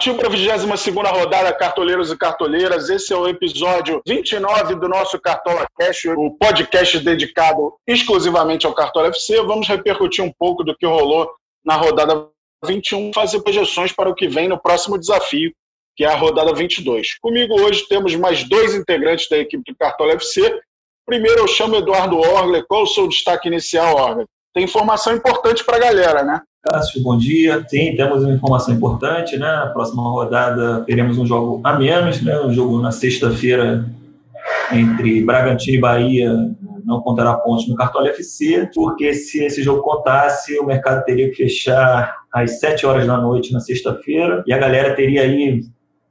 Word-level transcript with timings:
partiu 0.00 0.16
para 0.16 0.28
a 0.28 0.30
22 0.30 0.64
rodada, 1.10 1.52
cartoleiros 1.52 2.10
e 2.10 2.16
cartoleiras. 2.16 2.88
Esse 2.88 3.12
é 3.12 3.16
o 3.16 3.28
episódio 3.28 4.00
29 4.08 4.76
do 4.76 4.88
nosso 4.88 5.20
Cartola 5.20 5.66
Cash, 5.78 6.06
o 6.16 6.30
podcast 6.40 7.00
dedicado 7.00 7.74
exclusivamente 7.86 8.64
ao 8.64 8.72
Cartola 8.72 9.08
FC. 9.08 9.42
Vamos 9.42 9.68
repercutir 9.68 10.24
um 10.24 10.32
pouco 10.32 10.64
do 10.64 10.74
que 10.74 10.86
rolou 10.86 11.30
na 11.62 11.76
rodada 11.76 12.30
21, 12.64 13.12
fazer 13.12 13.42
projeções 13.42 13.92
para 13.92 14.08
o 14.08 14.14
que 14.14 14.26
vem 14.26 14.48
no 14.48 14.58
próximo 14.58 14.98
desafio, 14.98 15.52
que 15.94 16.02
é 16.02 16.08
a 16.08 16.16
rodada 16.16 16.54
22. 16.54 17.18
Comigo 17.18 17.60
hoje 17.60 17.86
temos 17.86 18.16
mais 18.16 18.42
dois 18.48 18.74
integrantes 18.74 19.28
da 19.28 19.36
equipe 19.36 19.70
do 19.70 19.76
Cartola 19.76 20.12
FC. 20.12 20.62
Primeiro 21.04 21.40
eu 21.40 21.46
chamo 21.46 21.76
Eduardo 21.76 22.16
Orgler. 22.16 22.64
Qual 22.66 22.84
o 22.84 22.86
seu 22.86 23.06
destaque 23.06 23.48
inicial, 23.48 23.96
Orgler? 23.96 24.26
Tem 24.52 24.64
informação 24.64 25.14
importante 25.14 25.64
para 25.64 25.76
a 25.76 25.80
galera, 25.80 26.22
né? 26.22 26.42
Cássio, 26.62 27.02
bom 27.02 27.16
dia. 27.16 27.64
Sim, 27.68 27.94
temos 27.96 28.24
uma 28.24 28.34
informação 28.34 28.74
importante, 28.74 29.36
né? 29.36 29.46
Na 29.46 29.68
próxima 29.68 30.02
rodada 30.02 30.84
teremos 30.84 31.18
um 31.18 31.24
jogo 31.24 31.60
a 31.64 31.78
menos, 31.78 32.20
né? 32.20 32.38
Um 32.40 32.52
jogo 32.52 32.80
na 32.80 32.90
sexta-feira 32.90 33.84
entre 34.72 35.24
Bragantino 35.24 35.78
e 35.78 35.80
Bahia 35.80 36.34
não 36.84 37.00
contará 37.00 37.34
pontos 37.34 37.68
no 37.68 37.76
Cartola 37.76 38.08
FC, 38.08 38.68
porque 38.74 39.14
se 39.14 39.44
esse 39.44 39.62
jogo 39.62 39.82
contasse, 39.82 40.58
o 40.58 40.66
mercado 40.66 41.04
teria 41.04 41.30
que 41.30 41.36
fechar 41.36 42.16
às 42.32 42.58
7 42.58 42.84
horas 42.86 43.06
da 43.06 43.16
noite 43.16 43.52
na 43.52 43.60
sexta-feira 43.60 44.42
e 44.46 44.52
a 44.52 44.58
galera 44.58 44.94
teria 44.94 45.22
aí 45.22 45.62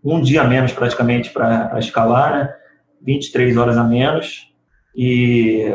um 0.03 0.21
dia 0.21 0.41
a 0.41 0.45
menos 0.45 0.71
praticamente 0.71 1.31
para 1.31 1.77
escalar, 1.77 2.33
né? 2.33 2.55
23 3.01 3.57
horas 3.57 3.77
a 3.77 3.83
menos 3.83 4.49
e 4.95 5.65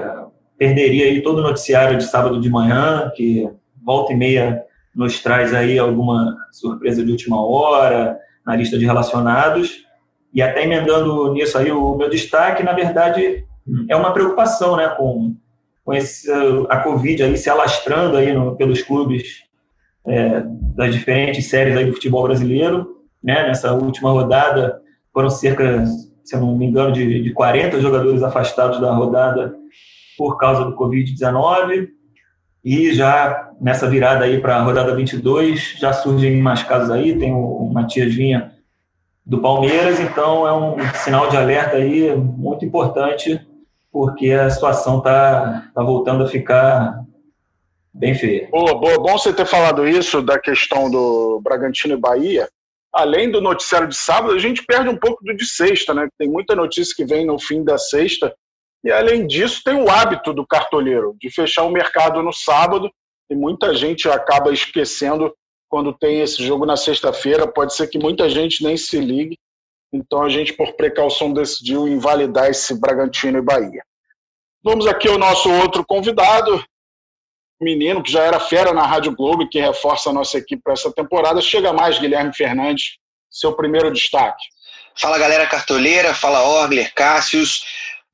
perderia 0.58 1.06
aí 1.06 1.22
todo 1.22 1.38
o 1.38 1.42
noticiário 1.42 1.98
de 1.98 2.04
sábado 2.04 2.40
de 2.40 2.48
manhã, 2.48 3.10
que 3.14 3.48
volta 3.84 4.12
e 4.12 4.16
meia 4.16 4.62
nos 4.94 5.20
traz 5.20 5.52
aí 5.52 5.78
alguma 5.78 6.36
surpresa 6.52 7.04
de 7.04 7.10
última 7.10 7.44
hora 7.44 8.18
na 8.46 8.54
lista 8.54 8.78
de 8.78 8.84
relacionados. 8.84 9.84
E 10.32 10.40
até 10.42 10.64
emendando 10.64 11.32
nisso 11.32 11.58
aí 11.58 11.70
o 11.70 11.96
meu 11.96 12.08
destaque, 12.08 12.62
na 12.62 12.72
verdade, 12.72 13.44
é 13.88 13.96
uma 13.96 14.12
preocupação, 14.12 14.76
né, 14.76 14.88
com, 14.96 15.34
com 15.84 15.92
esse, 15.92 16.30
a 16.68 16.78
Covid 16.78 17.22
aí 17.22 17.36
se 17.36 17.48
alastrando 17.50 18.16
aí 18.16 18.32
no, 18.32 18.56
pelos 18.56 18.82
clubes 18.82 19.44
é, 20.06 20.42
das 20.76 20.94
diferentes 20.94 21.48
séries 21.48 21.76
aí 21.76 21.86
do 21.86 21.94
futebol 21.94 22.22
brasileiro, 22.24 22.98
né, 23.22 23.46
nessa 23.46 23.72
última 23.72 24.10
rodada 24.10 24.80
foram 25.12 25.30
cerca, 25.30 25.84
se 26.24 26.34
eu 26.34 26.40
não 26.40 26.56
me 26.56 26.66
engano, 26.66 26.92
de, 26.92 27.22
de 27.22 27.32
40 27.32 27.80
jogadores 27.80 28.22
afastados 28.22 28.80
da 28.80 28.92
rodada 28.92 29.54
por 30.16 30.38
causa 30.38 30.64
do 30.64 30.76
Covid-19, 30.76 31.88
e 32.64 32.94
já 32.94 33.50
nessa 33.60 33.88
virada 33.88 34.24
aí 34.24 34.40
para 34.40 34.56
a 34.56 34.62
rodada 34.62 34.94
22, 34.94 35.76
já 35.78 35.92
surgem 35.92 36.40
mais 36.40 36.62
casos 36.62 36.90
aí, 36.90 37.18
tem 37.18 37.32
o 37.32 37.70
Matias 37.72 38.14
Vinha 38.14 38.52
do 39.24 39.40
Palmeiras, 39.40 40.00
então 40.00 40.46
é 40.46 40.52
um 40.52 40.76
sinal 40.94 41.28
de 41.28 41.36
alerta 41.36 41.76
aí 41.76 42.14
muito 42.14 42.64
importante, 42.64 43.40
porque 43.92 44.30
a 44.30 44.50
situação 44.50 44.98
está 44.98 45.70
tá 45.74 45.82
voltando 45.82 46.24
a 46.24 46.26
ficar 46.26 47.04
bem 47.92 48.14
feia. 48.14 48.48
Boa, 48.50 48.74
boa. 48.74 48.98
Bom 48.98 49.16
você 49.16 49.32
ter 49.32 49.46
falado 49.46 49.86
isso 49.86 50.20
da 50.20 50.38
questão 50.38 50.90
do 50.90 51.40
Bragantino 51.42 51.94
e 51.94 52.00
Bahia. 52.00 52.48
Além 52.92 53.30
do 53.30 53.40
noticiário 53.40 53.88
de 53.88 53.96
sábado, 53.96 54.34
a 54.34 54.38
gente 54.38 54.64
perde 54.64 54.88
um 54.88 54.96
pouco 54.96 55.24
do 55.24 55.34
de 55.34 55.44
sexta, 55.46 55.92
né? 55.94 56.08
Tem 56.18 56.28
muita 56.28 56.54
notícia 56.54 56.94
que 56.96 57.04
vem 57.04 57.26
no 57.26 57.38
fim 57.38 57.62
da 57.62 57.76
sexta 57.76 58.34
e, 58.84 58.92
além 58.92 59.26
disso, 59.26 59.62
tem 59.64 59.74
o 59.74 59.90
hábito 59.90 60.34
do 60.34 60.46
cartoleiro 60.46 61.16
de 61.18 61.30
fechar 61.30 61.62
o 61.62 61.70
mercado 61.70 62.22
no 62.22 62.32
sábado, 62.32 62.90
e 63.30 63.34
muita 63.34 63.74
gente 63.74 64.06
acaba 64.08 64.52
esquecendo 64.52 65.34
quando 65.68 65.92
tem 65.92 66.20
esse 66.20 66.44
jogo 66.44 66.66
na 66.66 66.76
sexta-feira. 66.76 67.50
Pode 67.50 67.74
ser 67.74 67.88
que 67.88 67.98
muita 67.98 68.28
gente 68.28 68.62
nem 68.62 68.76
se 68.76 69.00
ligue. 69.00 69.38
Então, 69.90 70.22
a 70.22 70.28
gente, 70.28 70.52
por 70.52 70.74
precaução, 70.74 71.32
decidiu 71.32 71.88
invalidar 71.88 72.50
esse 72.50 72.78
Bragantino 72.78 73.38
e 73.38 73.42
Bahia. 73.42 73.82
Vamos 74.62 74.86
aqui 74.86 75.08
ao 75.08 75.18
nosso 75.18 75.50
outro 75.50 75.84
convidado, 75.86 76.62
menino 77.60 78.02
que 78.02 78.12
já 78.12 78.22
era 78.22 78.38
fera 78.38 78.72
na 78.72 78.86
Rádio 78.86 79.14
Globo 79.16 79.42
e 79.42 79.48
que 79.48 79.60
reforça 79.60 80.10
a 80.10 80.12
nossa 80.12 80.36
equipe 80.36 80.62
para 80.62 80.74
essa 80.74 80.92
temporada. 80.92 81.40
Chega 81.40 81.72
mais, 81.72 81.98
Guilherme 81.98 82.34
Fernandes, 82.34 82.98
seu 83.30 83.54
primeiro 83.54 83.90
destaque. 83.90 84.44
Fala 84.96 85.18
galera 85.18 85.46
cartoleira, 85.46 86.14
fala 86.14 86.42
Orgler, 86.42 86.92
Cássius. 86.94 87.64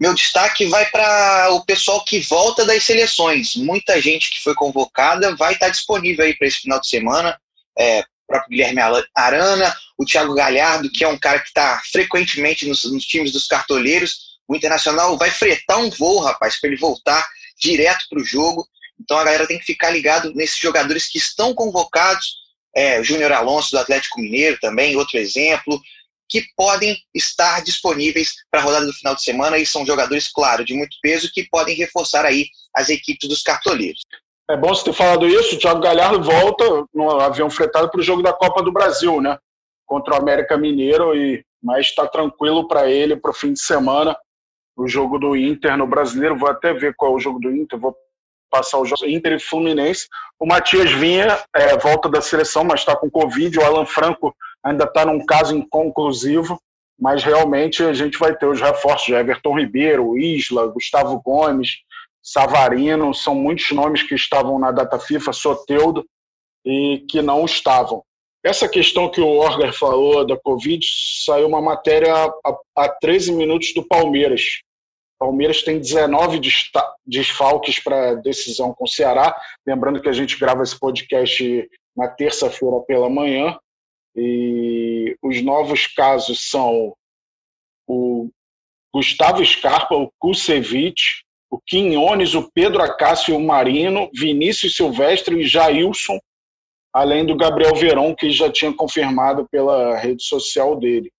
Meu 0.01 0.15
destaque 0.15 0.65
vai 0.65 0.87
para 0.87 1.51
o 1.51 1.63
pessoal 1.63 2.03
que 2.03 2.21
volta 2.21 2.65
das 2.65 2.83
seleções. 2.85 3.55
Muita 3.55 4.01
gente 4.01 4.31
que 4.31 4.43
foi 4.43 4.55
convocada 4.55 5.37
vai 5.37 5.53
estar 5.53 5.69
disponível 5.69 6.25
aí 6.25 6.35
para 6.35 6.49
esse 6.49 6.61
final 6.61 6.81
de 6.81 6.89
semana. 6.89 7.39
É, 7.79 8.01
o 8.01 8.05
próprio 8.27 8.49
Guilherme 8.49 8.81
Arana, 9.15 9.77
o 9.99 10.05
Thiago 10.07 10.35
Galhardo, 10.35 10.91
que 10.91 11.05
é 11.05 11.09
um 11.09 11.19
cara 11.19 11.39
que 11.39 11.49
está 11.49 11.83
frequentemente 11.93 12.67
nos, 12.67 12.85
nos, 12.85 13.05
times 13.05 13.31
dos 13.31 13.47
cartoleiros. 13.47 14.39
O 14.49 14.57
Internacional 14.57 15.19
vai 15.19 15.31
fretar 15.31 15.79
um 15.79 15.91
voo, 15.91 16.21
rapaz, 16.21 16.59
para 16.59 16.71
ele 16.71 16.81
voltar 16.81 17.23
direto 17.61 18.07
para 18.09 18.23
o 18.23 18.25
jogo. 18.25 18.67
Então 18.99 19.19
a 19.19 19.25
galera 19.25 19.47
tem 19.47 19.59
que 19.59 19.67
ficar 19.67 19.91
ligado 19.91 20.33
nesses 20.35 20.59
jogadores 20.59 21.11
que 21.11 21.19
estão 21.19 21.53
convocados. 21.53 22.41
É, 22.75 23.03
Júnior 23.03 23.33
Alonso 23.33 23.73
do 23.73 23.79
Atlético 23.79 24.19
Mineiro 24.19 24.57
também, 24.61 24.97
outro 24.97 25.19
exemplo 25.19 25.79
que 26.31 26.45
podem 26.57 26.97
estar 27.15 27.63
disponíveis 27.63 28.33
para 28.51 28.61
a 28.61 28.65
rodada 28.65 28.87
do 28.87 28.93
final 28.93 29.15
de 29.15 29.23
semana 29.23 29.59
e 29.59 29.67
são 29.67 29.85
jogadores, 29.85 30.33
claro, 30.33 30.65
de 30.65 30.73
muito 30.73 30.97
peso 31.03 31.31
que 31.33 31.49
podem 31.51 31.77
reforçar 31.77 32.25
aí 32.25 32.47
as 32.75 32.89
equipes 32.89 33.29
dos 33.29 33.43
cartoleiros. 33.43 34.01
É 34.49 34.57
bom 34.57 34.69
você 34.69 34.85
ter 34.85 34.93
falado 34.93 35.27
isso. 35.27 35.57
O 35.57 35.59
Thiago 35.59 35.81
Galhardo 35.81 36.23
volta 36.23 36.65
no 36.95 37.21
avião 37.21 37.51
fretado 37.51 37.91
para 37.91 38.01
o 38.01 38.03
jogo 38.03 38.23
da 38.23 38.33
Copa 38.33 38.63
do 38.63 38.73
Brasil, 38.73 39.21
né? 39.21 39.39
Contra 39.87 40.15
o 40.15 40.17
América 40.17 40.57
Mineiro, 40.57 41.15
e 41.17 41.45
mas 41.63 41.87
está 41.89 42.07
tranquilo 42.07 42.67
para 42.67 42.89
ele 42.89 43.17
para 43.17 43.31
o 43.31 43.35
fim 43.35 43.53
de 43.53 43.61
semana. 43.61 44.17
O 44.77 44.89
jogo 44.89 45.19
do 45.19 45.37
Inter 45.37 45.77
no 45.77 45.87
Brasileiro. 45.87 46.39
Vou 46.39 46.49
até 46.49 46.73
ver 46.73 46.95
qual 46.97 47.13
é 47.13 47.15
o 47.17 47.21
jogo 47.21 47.39
do 47.39 47.55
Inter. 47.55 47.79
Vou 47.79 47.95
passar 48.51 48.79
o 48.79 48.85
jogo 48.85 49.07
Inter 49.07 49.35
e 49.35 49.41
Fluminense. 49.41 50.09
O 50.39 50.47
Matias 50.47 50.91
Vinha 50.91 51.39
é, 51.55 51.77
volta 51.77 52.09
da 52.09 52.21
seleção, 52.21 52.65
mas 52.65 52.81
está 52.81 52.97
com 52.97 53.11
Covid. 53.11 53.57
O 53.59 53.65
Alan 53.65 53.87
Franco 53.87 54.35
ainda 54.65 54.85
está 54.85 55.05
num 55.05 55.25
caso 55.25 55.57
inconclusivo, 55.57 56.61
mas 56.99 57.25
realmente 57.25 57.83
a 57.83 57.93
gente 57.93 58.19
vai 58.19 58.37
ter 58.37 58.47
os 58.47 58.61
reforços 58.61 59.07
de 59.07 59.15
Everton 59.15 59.59
Ribeiro, 59.59 60.19
Isla, 60.19 60.67
Gustavo 60.67 61.21
Gomes, 61.21 61.79
Savarino, 62.23 63.15
são 63.15 63.35
muitos 63.35 63.71
nomes 63.73 64.03
que 64.03 64.15
estavam 64.15 64.59
na 64.59 64.71
data 64.71 64.99
FIFA, 64.99 65.33
Soteudo, 65.33 66.05
e 66.65 67.05
que 67.09 67.23
não 67.23 67.45
estavam. 67.45 68.05
Essa 68.45 68.69
questão 68.69 69.11
que 69.11 69.21
o 69.21 69.29
Orger 69.29 69.73
falou 69.73 70.27
da 70.27 70.37
Covid, 70.37 70.85
saiu 71.25 71.47
uma 71.47 71.61
matéria 71.61 72.13
a 72.77 72.89
13 72.89 73.33
minutos 73.33 73.75
do 73.75 73.87
Palmeiras. 73.87 74.61
Palmeiras 75.19 75.63
tem 75.63 75.79
19 75.79 76.41
desfalques 77.07 77.79
para 77.79 78.15
decisão 78.15 78.73
com 78.73 78.85
o 78.85 78.89
Ceará. 78.89 79.39
Lembrando 79.67 80.01
que 80.01 80.09
a 80.09 80.13
gente 80.13 80.39
grava 80.39 80.63
esse 80.63 80.79
podcast 80.79 81.69
na 81.95 82.09
terça-feira 82.09 82.81
pela 82.87 83.11
manhã. 83.11 83.59
E 84.23 85.17
os 85.23 85.43
novos 85.43 85.87
casos 85.87 86.51
são 86.51 86.95
o 87.89 88.29
Gustavo 88.95 89.43
Scarpa, 89.43 89.95
o 89.95 90.13
Kusevich, 90.19 91.25
o 91.51 91.59
Quinones, 91.59 92.35
o 92.35 92.51
Pedro 92.53 92.83
Acácio, 92.83 93.35
o 93.35 93.43
Marino, 93.43 94.11
Vinícius 94.15 94.77
Silvestre 94.77 95.41
e 95.41 95.47
Jailson, 95.47 96.21
além 96.93 97.25
do 97.25 97.35
Gabriel 97.35 97.75
Veron, 97.75 98.15
que 98.15 98.31
já 98.31 98.53
tinha 98.53 98.75
confirmado 98.75 99.49
pela 99.51 99.97
rede 99.97 100.23
social 100.23 100.79
dele. 100.79 101.11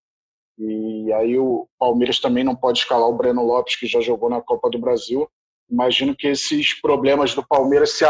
E 0.60 1.12
aí 1.14 1.40
o 1.40 1.68
Palmeiras 1.80 2.20
também 2.20 2.44
não 2.44 2.56
pode 2.56 2.78
escalar 2.80 3.10
o 3.10 3.18
Breno 3.18 3.44
Lopes, 3.44 3.78
que 3.78 3.88
já 3.88 4.00
jogou 4.00 4.30
na 4.30 4.42
Copa 4.42 4.70
do 4.70 4.78
Brasil. 4.78 5.28
Imagino 5.68 6.16
que 6.16 6.28
esses 6.28 6.80
problemas 6.80 7.34
do 7.34 7.44
Palmeiras 7.44 7.94
se 7.94 8.06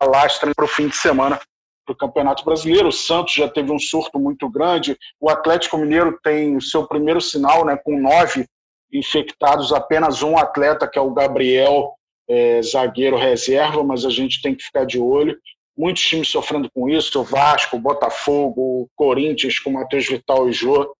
alastrem 0.00 0.52
para 0.54 0.64
o 0.64 0.68
fim 0.68 0.86
de 0.86 0.96
semana 0.96 1.40
para 1.88 1.92
o 1.94 1.96
Campeonato 1.96 2.44
Brasileiro. 2.44 2.88
O 2.88 2.92
Santos 2.92 3.34
já 3.34 3.48
teve 3.48 3.72
um 3.72 3.78
surto 3.78 4.18
muito 4.18 4.48
grande. 4.48 4.98
O 5.20 5.30
Atlético 5.30 5.78
Mineiro 5.78 6.18
tem 6.22 6.56
o 6.56 6.60
seu 6.60 6.86
primeiro 6.86 7.20
sinal, 7.20 7.64
né, 7.64 7.76
com 7.76 7.98
nove 7.98 8.46
infectados, 8.92 9.72
apenas 9.72 10.22
um 10.22 10.36
atleta, 10.36 10.88
que 10.88 10.98
é 10.98 11.02
o 11.02 11.12
Gabriel, 11.12 11.92
é, 12.28 12.60
zagueiro 12.62 13.16
reserva, 13.16 13.82
mas 13.82 14.04
a 14.04 14.10
gente 14.10 14.40
tem 14.40 14.54
que 14.54 14.64
ficar 14.64 14.84
de 14.84 14.98
olho. 14.98 15.38
Muitos 15.76 16.02
times 16.02 16.28
sofrendo 16.28 16.70
com 16.74 16.88
isso, 16.88 17.20
o 17.20 17.24
Vasco, 17.24 17.76
o 17.76 17.80
Botafogo, 17.80 18.60
o 18.60 18.88
Corinthians 18.96 19.58
com 19.58 19.70
Matheus 19.70 20.06
Vital 20.06 20.48
e 20.48 20.52
Jô. 20.52 20.94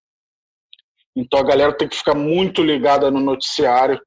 Então 1.17 1.41
a 1.41 1.43
galera 1.43 1.73
tem 1.73 1.89
que 1.89 1.97
ficar 1.97 2.15
muito 2.15 2.63
ligada 2.63 3.11
no 3.11 3.21
noticiário, 3.21 4.01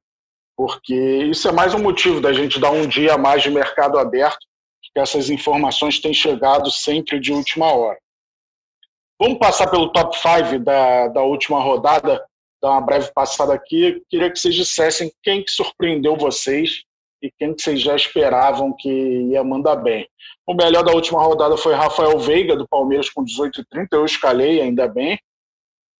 porque 0.56 0.94
isso 0.94 1.46
é 1.48 1.52
mais 1.52 1.74
um 1.74 1.82
motivo 1.82 2.20
da 2.20 2.32
gente 2.32 2.58
dar 2.58 2.70
um 2.70 2.86
dia 2.86 3.14
a 3.14 3.18
mais 3.18 3.42
de 3.42 3.50
mercado 3.50 3.98
aberto 3.98 4.46
que 4.94 5.00
essas 5.00 5.30
informações 5.30 6.00
têm 6.00 6.12
chegado 6.12 6.70
sempre 6.70 7.18
de 7.18 7.32
última 7.32 7.72
hora. 7.72 7.98
Vamos 9.20 9.38
passar 9.38 9.70
pelo 9.70 9.92
top 9.92 10.16
5 10.18 10.58
da, 10.58 11.08
da 11.08 11.22
última 11.22 11.60
rodada, 11.60 12.24
dar 12.60 12.70
uma 12.70 12.80
breve 12.80 13.10
passada 13.12 13.54
aqui. 13.54 14.02
Queria 14.10 14.30
que 14.30 14.38
vocês 14.38 14.54
dissessem 14.54 15.12
quem 15.22 15.44
que 15.44 15.50
surpreendeu 15.50 16.16
vocês 16.16 16.82
e 17.22 17.30
quem 17.38 17.54
que 17.54 17.62
vocês 17.62 17.80
já 17.80 17.94
esperavam 17.94 18.74
que 18.76 18.90
ia 18.90 19.44
mandar 19.44 19.76
bem. 19.76 20.08
O 20.46 20.54
melhor 20.54 20.82
da 20.82 20.92
última 20.92 21.22
rodada 21.22 21.56
foi 21.56 21.72
Rafael 21.72 22.18
Veiga, 22.18 22.56
do 22.56 22.66
Palmeiras, 22.66 23.08
com 23.08 23.24
18,30. 23.24 23.86
Eu 23.92 24.04
escalei, 24.04 24.60
ainda 24.60 24.88
bem. 24.88 25.18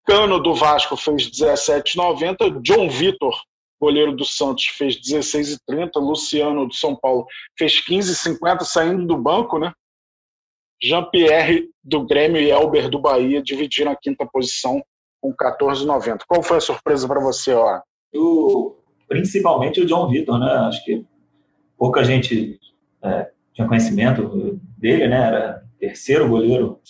Cano, 0.05 0.43
do 0.43 0.53
Vasco, 0.53 0.97
fez 0.97 1.31
17,90. 1.31 2.61
John 2.61 2.89
Vitor, 2.89 3.41
goleiro 3.83 4.15
do 4.15 4.25
Santos, 4.25 4.67
fez 4.67 4.97
16,30. 4.97 5.91
Luciano, 5.97 6.69
do 6.69 6.75
São 6.75 6.95
Paulo, 6.95 7.27
fez 7.59 7.85
15,50, 7.85 8.61
saindo 8.61 9.05
do 9.05 9.17
banco, 9.17 9.59
né? 9.59 9.73
Jean-Pierre, 10.81 11.69
do 11.83 12.07
Grêmio, 12.07 12.41
e 12.41 12.51
Elber, 12.51 12.89
do 12.89 13.01
Bahia, 13.01 13.43
dividiram 13.43 13.91
a 13.91 13.97
quinta 13.97 14.25
posição 14.25 14.81
com 15.21 15.35
14,90. 15.35 16.21
Qual 16.29 16.43
foi 16.45 16.59
a 16.59 16.61
surpresa 16.61 17.09
para 17.09 17.21
você, 17.21 17.53
ó? 17.53 17.81
O, 18.15 18.77
principalmente 19.09 19.81
o 19.81 19.87
John 19.87 20.09
Vitor, 20.09 20.39
né? 20.39 20.47
Acho 20.69 20.85
que 20.85 21.05
pouca 21.77 22.05
gente 22.05 22.61
é, 23.03 23.31
tinha 23.53 23.67
conhecimento 23.67 24.61
dele, 24.79 25.09
né? 25.09 25.27
Era 25.27 25.63
terceiro 25.79 26.29
goleiro 26.29 26.81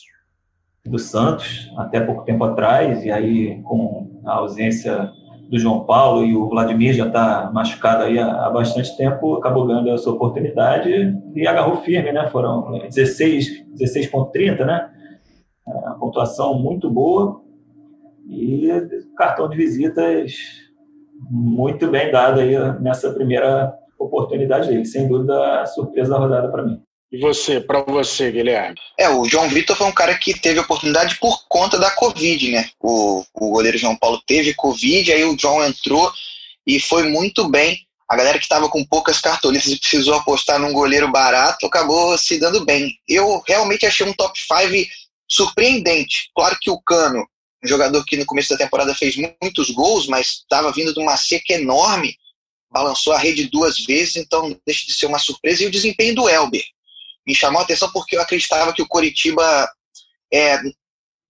do 0.84 0.98
Santos 0.98 1.70
até 1.78 2.00
pouco 2.00 2.24
tempo 2.24 2.44
atrás, 2.44 3.02
e 3.02 3.10
aí 3.10 3.62
com 3.62 4.20
a 4.26 4.34
ausência 4.34 5.10
do 5.52 5.58
João 5.58 5.84
Paulo 5.84 6.24
e 6.24 6.34
o 6.34 6.48
Vladimir 6.48 6.94
já 6.94 7.06
está 7.06 7.50
machucado 7.52 8.04
aí 8.04 8.18
há, 8.18 8.48
bastante 8.48 8.96
tempo, 8.96 9.34
acabou 9.34 9.66
ganhando 9.66 9.90
essa 9.90 10.10
oportunidade 10.10 10.90
e 11.36 11.46
agarrou 11.46 11.82
firme, 11.82 12.10
né? 12.10 12.26
Foram 12.30 12.88
16, 12.88 13.62
16,30, 13.78 14.64
né? 14.64 14.90
É, 15.68 15.88
a 15.88 15.90
pontuação 15.90 16.58
muito 16.58 16.90
boa 16.90 17.42
e 18.30 18.66
cartão 19.14 19.46
de 19.46 19.58
visitas 19.58 20.32
muito 21.30 21.86
bem 21.88 22.10
dado 22.10 22.40
aí 22.40 22.56
nessa 22.80 23.12
primeira 23.12 23.74
oportunidade 23.98 24.68
dele. 24.68 24.86
Sem 24.86 25.06
dúvida, 25.06 25.60
a 25.60 25.66
surpresa 25.66 26.12
da 26.12 26.18
rodada 26.18 26.48
para 26.50 26.62
mim. 26.62 26.80
E 27.12 27.18
você, 27.18 27.60
para 27.60 27.82
você, 27.82 28.32
Guilherme? 28.32 28.74
É, 28.98 29.06
o 29.10 29.26
João 29.26 29.46
Vitor 29.50 29.76
foi 29.76 29.86
um 29.86 29.92
cara 29.92 30.16
que 30.16 30.32
teve 30.32 30.58
oportunidade 30.58 31.18
por 31.18 31.46
conta 31.46 31.78
da 31.78 31.90
Covid, 31.90 32.50
né? 32.50 32.70
O, 32.80 33.22
o 33.34 33.50
goleiro 33.50 33.76
João 33.76 33.94
Paulo 33.94 34.22
teve 34.26 34.54
Covid, 34.54 35.12
aí 35.12 35.22
o 35.22 35.38
João 35.38 35.62
entrou 35.62 36.10
e 36.66 36.80
foi 36.80 37.10
muito 37.10 37.50
bem. 37.50 37.78
A 38.08 38.16
galera 38.16 38.38
que 38.38 38.44
estava 38.44 38.66
com 38.70 38.82
poucas 38.82 39.20
cartolinas 39.20 39.66
e 39.66 39.78
precisou 39.78 40.14
apostar 40.14 40.58
num 40.58 40.72
goleiro 40.72 41.10
barato 41.12 41.66
acabou 41.66 42.16
se 42.16 42.40
dando 42.40 42.64
bem. 42.64 42.98
Eu 43.06 43.42
realmente 43.46 43.84
achei 43.84 44.06
um 44.06 44.14
top 44.14 44.38
5 44.40 44.90
surpreendente. 45.28 46.30
Claro 46.34 46.56
que 46.60 46.70
o 46.70 46.80
Cano 46.80 47.26
um 47.62 47.68
jogador 47.68 48.04
que 48.04 48.16
no 48.16 48.26
começo 48.26 48.48
da 48.48 48.56
temporada 48.56 48.94
fez 48.94 49.14
muitos 49.16 49.70
gols, 49.70 50.08
mas 50.08 50.38
estava 50.40 50.72
vindo 50.72 50.92
de 50.92 50.98
uma 50.98 51.16
seca 51.16 51.52
enorme, 51.52 52.16
balançou 52.68 53.12
a 53.12 53.18
rede 53.18 53.48
duas 53.48 53.78
vezes, 53.84 54.16
então 54.16 54.58
deixa 54.66 54.84
de 54.84 54.94
ser 54.94 55.06
uma 55.06 55.18
surpresa. 55.18 55.62
E 55.62 55.66
o 55.66 55.70
desempenho 55.70 56.14
do 56.14 56.28
Elber 56.28 56.64
me 57.26 57.34
chamou 57.34 57.60
a 57.60 57.64
atenção 57.64 57.90
porque 57.92 58.16
eu 58.16 58.22
acreditava 58.22 58.72
que 58.72 58.82
o 58.82 58.88
Coritiba 58.88 59.68
é, 60.32 60.58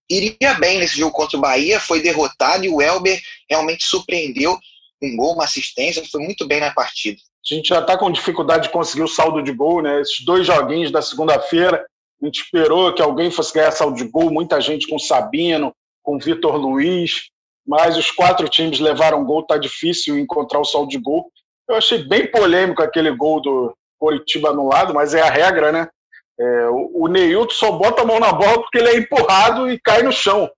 iria 0.09 0.55
bem 0.55 0.79
nesse 0.79 0.99
jogo 0.99 1.13
contra 1.13 1.37
o 1.37 1.41
Bahia, 1.41 1.81
foi 1.81 2.01
derrotado 2.01 2.65
e 2.65 2.69
o 2.69 2.81
Elber 2.81 3.21
realmente 3.49 3.85
surpreendeu. 3.85 4.59
Um 5.03 5.17
gol, 5.17 5.35
uma 5.35 5.45
assistência, 5.45 6.03
foi 6.11 6.23
muito 6.23 6.47
bem 6.47 6.61
na 6.61 6.73
partida. 6.73 7.19
A 7.45 7.55
gente 7.55 7.69
já 7.69 7.81
está 7.81 7.99
com 7.99 8.11
dificuldade 8.11 8.65
de 8.65 8.73
conseguir 8.73 9.03
o 9.03 9.09
saldo 9.09 9.43
de 9.43 9.53
gol, 9.53 9.83
né? 9.83 10.01
Esses 10.01 10.25
dois 10.25 10.47
joguinhos 10.47 10.93
da 10.93 11.03
segunda-feira, 11.03 11.85
a 12.23 12.25
gente 12.25 12.43
esperou 12.43 12.95
que 12.95 13.03
alguém 13.03 13.31
fosse 13.33 13.53
ganhar 13.53 13.73
saldo 13.73 13.97
de 13.97 14.05
gol, 14.05 14.31
muita 14.31 14.61
gente 14.61 14.87
com 14.87 14.99
Sabino, 14.99 15.75
com 16.03 16.19
Vitor 16.19 16.57
Luiz, 16.57 17.31
mas 17.67 17.97
os 17.97 18.13
quatro 18.13 18.49
times 18.49 18.79
levaram 18.79 19.25
gol, 19.25 19.45
tá 19.45 19.57
difícil 19.57 20.19
encontrar 20.19 20.61
o 20.61 20.65
saldo 20.65 20.89
de 20.89 20.99
gol. 20.99 21.33
Eu 21.69 21.77
achei 21.77 21.99
bem 22.05 22.31
polêmico 22.31 22.83
aquele 22.83 23.11
gol 23.11 23.41
do 23.41 23.77
Coritiba 24.03 24.49
anulado, 24.49 24.93
mas 24.93 25.15
é 25.15 25.23
a 25.23 25.31
regra, 25.31 25.71
né? 25.71 25.89
É, 26.37 26.67
o, 26.69 27.07
Neilton 27.07 27.55
só 27.55 27.71
bota 27.71 28.03
a 28.03 28.05
mão 28.05 28.19
na 28.19 28.33
bola 28.33 28.61
porque 28.61 28.79
ele 28.79 28.89
é 28.89 28.97
empurrado 28.97 29.71
e 29.71 29.79
cai 29.79 30.03
no 30.03 30.11
chão. 30.11 30.51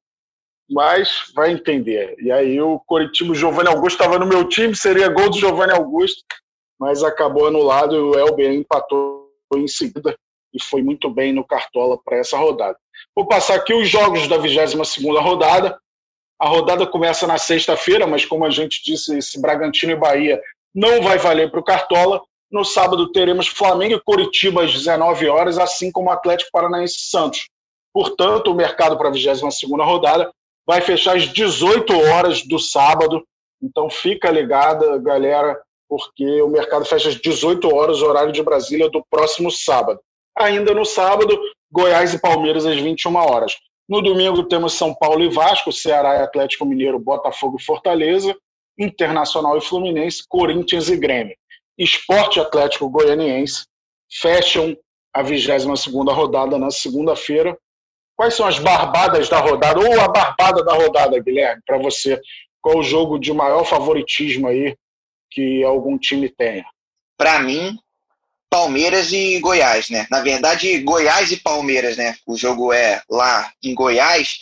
Mas 0.70 1.30
vai 1.34 1.50
entender. 1.50 2.16
E 2.18 2.32
aí 2.32 2.58
o 2.58 2.80
Coritiba, 2.86 3.32
o 3.32 3.34
Giovanni 3.34 3.68
Augusto 3.68 4.00
estava 4.00 4.18
no 4.18 4.24
meu 4.24 4.48
time, 4.48 4.74
seria 4.74 5.10
gol 5.10 5.28
do 5.28 5.36
Giovanni 5.36 5.74
Augusto, 5.74 6.24
mas 6.80 7.04
acabou 7.04 7.46
anulado 7.46 7.94
e 7.94 7.98
o 7.98 8.18
Elber 8.18 8.50
empatou 8.50 9.30
em 9.54 9.68
seguida 9.68 10.16
e 10.54 10.62
foi 10.62 10.82
muito 10.82 11.10
bem 11.10 11.34
no 11.34 11.46
Cartola 11.46 11.98
para 12.02 12.16
essa 12.16 12.38
rodada. 12.38 12.78
Vou 13.14 13.26
passar 13.28 13.56
aqui 13.56 13.74
os 13.74 13.86
jogos 13.86 14.26
da 14.26 14.38
22 14.38 14.96
rodada. 15.22 15.78
A 16.40 16.48
rodada 16.48 16.86
começa 16.86 17.26
na 17.26 17.36
sexta-feira, 17.36 18.06
mas 18.06 18.24
como 18.24 18.46
a 18.46 18.50
gente 18.50 18.82
disse, 18.82 19.18
esse 19.18 19.38
Bragantino 19.38 19.92
e 19.92 19.96
Bahia 19.96 20.40
não 20.74 21.02
vai 21.02 21.18
valer 21.18 21.50
para 21.50 21.60
o 21.60 21.64
Cartola. 21.64 22.22
No 22.54 22.64
sábado 22.64 23.10
teremos 23.10 23.48
Flamengo 23.48 23.96
e 23.96 24.00
Curitiba 24.00 24.62
às 24.62 24.72
19 24.72 25.28
horas, 25.28 25.58
assim 25.58 25.90
como 25.90 26.08
Atlético 26.08 26.52
Paranaense 26.52 26.94
e 26.98 27.10
Santos. 27.10 27.48
Portanto, 27.92 28.52
o 28.52 28.54
mercado 28.54 28.96
para 28.96 29.08
a 29.08 29.10
22 29.10 29.42
rodada 29.80 30.30
vai 30.64 30.80
fechar 30.80 31.16
às 31.16 31.24
18 31.24 31.92
horas 31.92 32.46
do 32.46 32.60
sábado. 32.60 33.26
Então 33.60 33.90
fica 33.90 34.30
ligada, 34.30 34.96
galera, 34.98 35.60
porque 35.88 36.42
o 36.42 36.48
mercado 36.48 36.84
fecha 36.84 37.08
às 37.08 37.16
18 37.16 37.74
horas, 37.74 38.02
horário 38.02 38.30
de 38.30 38.40
Brasília, 38.40 38.88
do 38.88 39.04
próximo 39.10 39.50
sábado. 39.50 39.98
Ainda 40.38 40.72
no 40.72 40.84
sábado, 40.84 41.36
Goiás 41.72 42.14
e 42.14 42.20
Palmeiras 42.20 42.64
às 42.64 42.78
21 42.78 43.16
horas. 43.16 43.56
No 43.88 44.00
domingo 44.00 44.44
temos 44.44 44.74
São 44.74 44.94
Paulo 44.94 45.24
e 45.24 45.28
Vasco, 45.28 45.72
Ceará 45.72 46.20
e 46.20 46.22
Atlético 46.22 46.64
Mineiro, 46.64 47.00
Botafogo 47.00 47.56
e 47.58 47.64
Fortaleza, 47.64 48.32
Internacional 48.78 49.58
e 49.58 49.60
Fluminense, 49.60 50.22
Corinthians 50.28 50.88
e 50.88 50.96
Grêmio. 50.96 51.34
Esporte 51.78 52.40
Atlético 52.40 52.88
Goianiense 52.88 53.66
fecham 54.20 54.76
a 55.12 55.22
22 55.22 55.86
rodada 55.86 56.58
na 56.58 56.70
segunda-feira. 56.70 57.56
Quais 58.16 58.34
são 58.34 58.46
as 58.46 58.58
barbadas 58.58 59.28
da 59.28 59.38
rodada, 59.38 59.80
ou 59.80 60.00
a 60.00 60.08
barbada 60.08 60.64
da 60.64 60.74
rodada, 60.74 61.18
Guilherme, 61.20 61.62
para 61.66 61.78
você? 61.78 62.20
Qual 62.60 62.78
o 62.78 62.82
jogo 62.82 63.18
de 63.18 63.32
maior 63.32 63.64
favoritismo 63.64 64.46
aí 64.48 64.76
que 65.30 65.64
algum 65.64 65.98
time 65.98 66.28
tenha? 66.28 66.64
Para 67.16 67.40
mim, 67.40 67.76
Palmeiras 68.48 69.12
e 69.12 69.40
Goiás, 69.40 69.90
né? 69.90 70.06
Na 70.10 70.20
verdade, 70.20 70.78
Goiás 70.78 71.32
e 71.32 71.38
Palmeiras, 71.38 71.96
né? 71.96 72.14
O 72.24 72.36
jogo 72.36 72.72
é 72.72 73.02
lá 73.10 73.52
em 73.60 73.74
Goiás. 73.74 74.38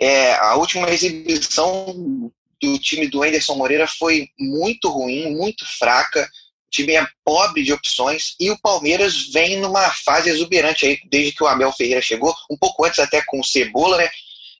É, 0.00 0.34
a 0.36 0.56
última 0.56 0.88
exibição 0.90 2.32
do 2.62 2.78
time 2.78 3.08
do 3.08 3.22
Anderson 3.22 3.54
Moreira 3.54 3.86
foi 3.86 4.28
muito 4.38 4.88
ruim, 4.88 5.36
muito 5.36 5.66
fraca. 5.78 6.26
Time 6.72 6.94
é 6.94 7.06
pobre 7.24 7.62
de 7.62 7.72
opções 7.72 8.34
e 8.40 8.50
o 8.50 8.58
Palmeiras 8.60 9.28
vem 9.30 9.60
numa 9.60 9.90
fase 9.90 10.30
exuberante 10.30 10.86
aí, 10.86 10.98
desde 11.10 11.32
que 11.32 11.44
o 11.44 11.46
Abel 11.46 11.70
Ferreira 11.72 12.00
chegou, 12.00 12.34
um 12.50 12.56
pouco 12.56 12.84
antes 12.84 12.98
até 12.98 13.22
com 13.26 13.40
o 13.40 13.44
Cebola, 13.44 13.98
né? 13.98 14.08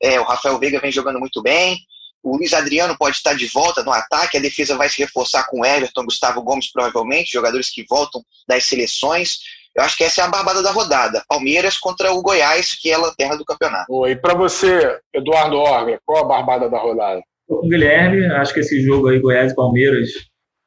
É, 0.03 0.21
o 0.21 0.25
Rafael 0.25 0.59
Veiga 0.59 0.79
vem 0.79 0.93
jogando 0.93 1.19
muito 1.19 1.43
bem. 1.43 1.79
O 2.23 2.37
Luiz 2.37 2.53
Adriano 2.53 2.97
pode 2.97 3.17
estar 3.17 3.35
de 3.35 3.47
volta 3.47 3.83
no 3.83 3.91
ataque, 3.91 4.37
a 4.37 4.41
defesa 4.41 4.77
vai 4.77 4.89
se 4.89 5.01
reforçar 5.01 5.45
com 5.49 5.65
Everton, 5.65 6.05
Gustavo 6.05 6.43
Gomes, 6.43 6.71
provavelmente, 6.71 7.33
jogadores 7.33 7.71
que 7.71 7.85
voltam 7.89 8.23
das 8.47 8.65
seleções. 8.65 9.39
Eu 9.75 9.83
acho 9.83 9.97
que 9.97 10.05
essa 10.05 10.21
é 10.21 10.25
a 10.25 10.29
barbada 10.29 10.63
da 10.63 10.71
rodada. 10.71 11.25
Palmeiras 11.27 11.79
contra 11.79 12.13
o 12.13 12.23
Goiás, 12.23 12.77
que 12.79 12.91
é 12.91 12.95
a 12.95 12.99
lanterna 12.99 13.37
do 13.37 13.45
campeonato. 13.45 14.07
E 14.07 14.15
para 14.15 14.35
você, 14.35 14.99
Eduardo 15.15 15.57
Orga, 15.57 15.99
qual 16.05 16.25
a 16.25 16.29
barbada 16.29 16.69
da 16.69 16.79
rodada? 16.79 17.23
Com 17.49 17.67
o 17.67 17.69
Guilherme, 17.69 18.27
acho 18.27 18.53
que 18.53 18.61
esse 18.61 18.81
jogo 18.83 19.09
aí, 19.09 19.19
Goiás 19.19 19.53
e 19.53 19.57
Palmeiras, 19.57 20.11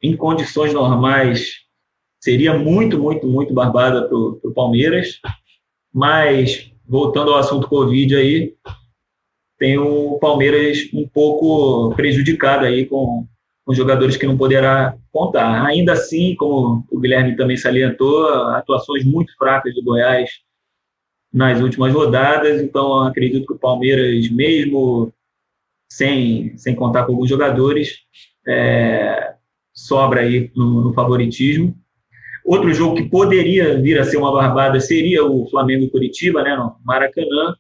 em 0.06 0.16
condições 0.16 0.74
normais, 0.74 1.66
seria 2.20 2.58
muito, 2.58 3.00
muito, 3.00 3.28
muito 3.28 3.54
barbada 3.54 4.08
para 4.08 4.18
o 4.18 4.54
Palmeiras. 4.54 5.20
Mas, 5.94 6.72
voltando 6.88 7.32
ao 7.32 7.40
assunto 7.40 7.68
Covid 7.68 8.16
aí, 8.16 8.54
tem 9.58 9.78
o 9.78 10.18
Palmeiras 10.20 10.80
um 10.94 11.08
pouco 11.08 11.96
prejudicado 11.96 12.66
aí 12.66 12.86
com, 12.86 13.26
com 13.66 13.74
jogadores 13.74 14.18
que 14.18 14.28
não 14.28 14.38
poderá 14.38 14.98
contar. 15.12 15.66
Ainda 15.66 15.94
assim, 15.94 16.36
como 16.36 16.86
o 16.92 17.00
Guilherme 17.00 17.36
também 17.36 17.58
salientou, 17.58 18.28
atuações 18.28 19.06
muito 19.06 19.36
fracas 19.38 19.74
do 19.74 19.84
Goiás 19.84 20.30
nas 21.32 21.62
últimas 21.62 21.94
rodadas, 21.94 22.62
então 22.62 23.02
acredito 23.02 23.46
que 23.46 23.54
o 23.54 23.60
Palmeiras, 23.60 24.30
mesmo 24.30 25.14
sem, 25.92 26.58
sem 26.58 26.74
contar 26.74 27.06
com 27.06 27.12
alguns 27.12 27.30
jogadores, 27.30 28.00
é, 28.48 29.35
sobra 29.76 30.22
aí 30.22 30.52
no, 30.56 30.82
no, 30.86 30.94
favoritismo. 30.94 31.76
Outro 32.46 32.74
jogo 32.74 32.96
que 32.96 33.10
poderia 33.10 33.80
vir 33.82 34.00
a 34.00 34.06
ser 34.06 34.18
uma 34.18 34.32
barbada 34.32 34.80
seria 34.80 35.26
o 35.26 35.50
Flamengo-Curitiba, 35.50 36.44
né, 36.44 36.56
no 36.56 36.76
Maracanã, 36.86 37.56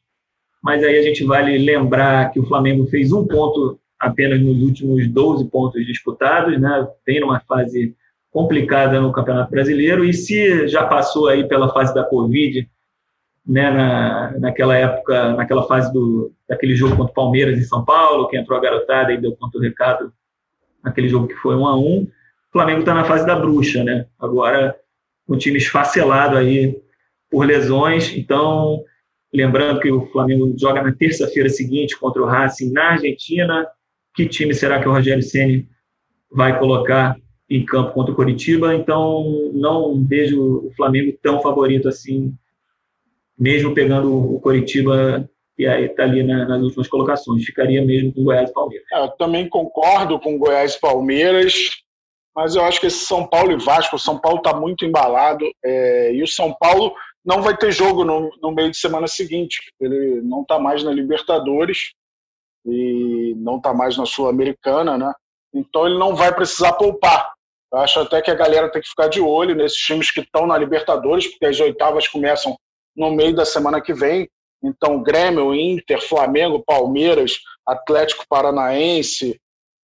mas 0.63 0.83
aí 0.83 0.97
a 0.97 1.01
gente 1.01 1.23
vale 1.23 1.57
lembrar 1.57 2.31
que 2.31 2.39
o 2.39 2.45
Flamengo 2.45 2.85
fez 2.87 3.11
um 3.11 3.27
ponto 3.27 3.79
apenas 3.99 4.41
nos 4.41 4.61
últimos 4.61 5.07
12 5.07 5.49
pontos 5.49 5.85
disputados, 5.85 6.59
né? 6.59 6.87
Vem 7.05 7.19
numa 7.19 7.39
fase 7.41 7.95
complicada 8.31 8.99
no 8.99 9.11
Campeonato 9.11 9.51
Brasileiro 9.51 10.03
e 10.03 10.13
se 10.13 10.67
já 10.67 10.85
passou 10.85 11.27
aí 11.27 11.47
pela 11.47 11.71
fase 11.71 11.93
da 11.93 12.03
Covid, 12.03 12.67
né, 13.45 13.71
na, 13.71 14.39
naquela 14.39 14.75
época, 14.75 15.33
naquela 15.33 15.63
fase 15.67 15.91
do, 15.93 16.31
daquele 16.47 16.75
jogo 16.75 16.95
contra 16.95 17.11
o 17.11 17.15
Palmeiras 17.15 17.57
em 17.57 17.63
São 17.63 17.85
Paulo, 17.85 18.27
que 18.27 18.37
entrou 18.37 18.57
a 18.57 18.61
garotada 18.61 19.13
e 19.13 19.21
deu 19.21 19.35
conta 19.35 19.57
do 19.57 19.63
recado 19.63 20.11
naquele 20.85 21.09
jogo 21.09 21.27
que 21.27 21.35
foi 21.35 21.55
um 21.55 21.65
a 21.65 21.75
um, 21.75 22.03
o 22.03 22.09
Flamengo 22.51 22.81
está 22.81 22.93
na 22.93 23.03
fase 23.03 23.25
da 23.25 23.35
bruxa, 23.35 23.83
né? 23.83 24.05
Agora 24.19 24.75
um 25.27 25.37
time 25.37 25.57
esfacelado 25.57 26.37
aí 26.37 26.79
por 27.29 27.45
lesões. 27.45 28.15
Então, 28.15 28.83
lembrando 29.33 29.79
que 29.79 29.91
o 29.91 30.05
Flamengo 30.11 30.53
joga 30.57 30.83
na 30.83 30.93
terça-feira 30.93 31.49
seguinte 31.49 31.97
contra 31.97 32.21
o 32.21 32.25
Racing 32.25 32.71
na 32.71 32.91
Argentina. 32.91 33.67
Que 34.13 34.27
time 34.27 34.53
será 34.53 34.79
que 34.79 34.87
o 34.87 34.91
Rogério 34.91 35.23
Ceni 35.23 35.67
vai 36.31 36.57
colocar 36.57 37.17
em 37.49 37.65
campo 37.65 37.91
contra 37.91 38.13
o 38.13 38.15
Coritiba? 38.15 38.75
Então, 38.75 39.51
não 39.53 40.05
vejo 40.05 40.67
o 40.67 40.71
Flamengo 40.75 41.17
tão 41.21 41.41
favorito 41.41 41.89
assim, 41.89 42.33
mesmo 43.37 43.73
pegando 43.73 44.13
o 44.13 44.39
Coritiba 44.39 45.29
e 45.57 45.65
aí 45.65 45.85
está 45.85 46.03
ali 46.03 46.23
na, 46.23 46.45
nas 46.45 46.61
últimas 46.61 46.87
colocações. 46.87 47.45
Ficaria 47.45 47.83
mesmo 47.83 48.13
com 48.13 48.23
Goiás 48.23 48.49
e 48.49 48.53
Palmeiras. 48.53 48.87
É, 48.91 48.99
eu 48.99 49.09
também 49.09 49.47
concordo 49.47 50.19
com 50.19 50.37
Goiás 50.37 50.75
e 50.75 50.79
Palmeiras, 50.79 51.53
mas 52.35 52.55
eu 52.55 52.63
acho 52.63 52.79
que 52.79 52.87
esse 52.87 53.05
São 53.05 53.27
Paulo 53.27 53.51
e 53.51 53.57
Vasco, 53.57 53.95
o 53.95 53.99
São 53.99 54.19
Paulo 54.19 54.39
está 54.39 54.53
muito 54.53 54.85
embalado 54.85 55.45
é, 55.63 56.13
e 56.13 56.21
o 56.21 56.27
São 56.27 56.53
Paulo 56.53 56.93
não 57.23 57.41
vai 57.41 57.57
ter 57.57 57.71
jogo 57.71 58.03
no, 58.03 58.29
no 58.41 58.51
meio 58.51 58.69
de 58.69 58.77
semana 58.77 59.07
seguinte. 59.07 59.57
Ele 59.79 60.21
não 60.21 60.41
está 60.41 60.59
mais 60.59 60.83
na 60.83 60.91
Libertadores 60.91 61.93
e 62.65 63.33
não 63.37 63.57
está 63.57 63.73
mais 63.73 63.97
na 63.97 64.05
Sul-Americana, 64.05 64.97
né? 64.97 65.11
Então 65.53 65.87
ele 65.87 65.97
não 65.97 66.15
vai 66.15 66.33
precisar 66.33 66.73
poupar. 66.73 67.33
Eu 67.71 67.79
acho 67.79 67.99
até 67.99 68.21
que 68.21 68.29
a 68.29 68.35
galera 68.35 68.69
tem 68.69 68.81
que 68.81 68.89
ficar 68.89 69.07
de 69.07 69.21
olho 69.21 69.55
nesses 69.55 69.77
times 69.77 70.11
que 70.11 70.19
estão 70.19 70.45
na 70.45 70.57
Libertadores, 70.57 71.27
porque 71.27 71.45
as 71.45 71.59
oitavas 71.59 72.07
começam 72.07 72.55
no 72.95 73.11
meio 73.11 73.35
da 73.35 73.45
semana 73.45 73.81
que 73.81 73.93
vem. 73.93 74.29
Então, 74.65 75.03
Grêmio, 75.03 75.53
Inter, 75.53 76.01
Flamengo, 76.01 76.63
Palmeiras, 76.65 77.39
Atlético 77.65 78.25
Paranaense. 78.27 79.39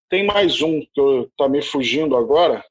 Tem 0.09 0.25
mais 0.25 0.63
um 0.63 0.81
que 0.81 1.01
está 1.31 1.49
me 1.49 1.63
fugindo 1.63 2.17
agora. 2.17 2.65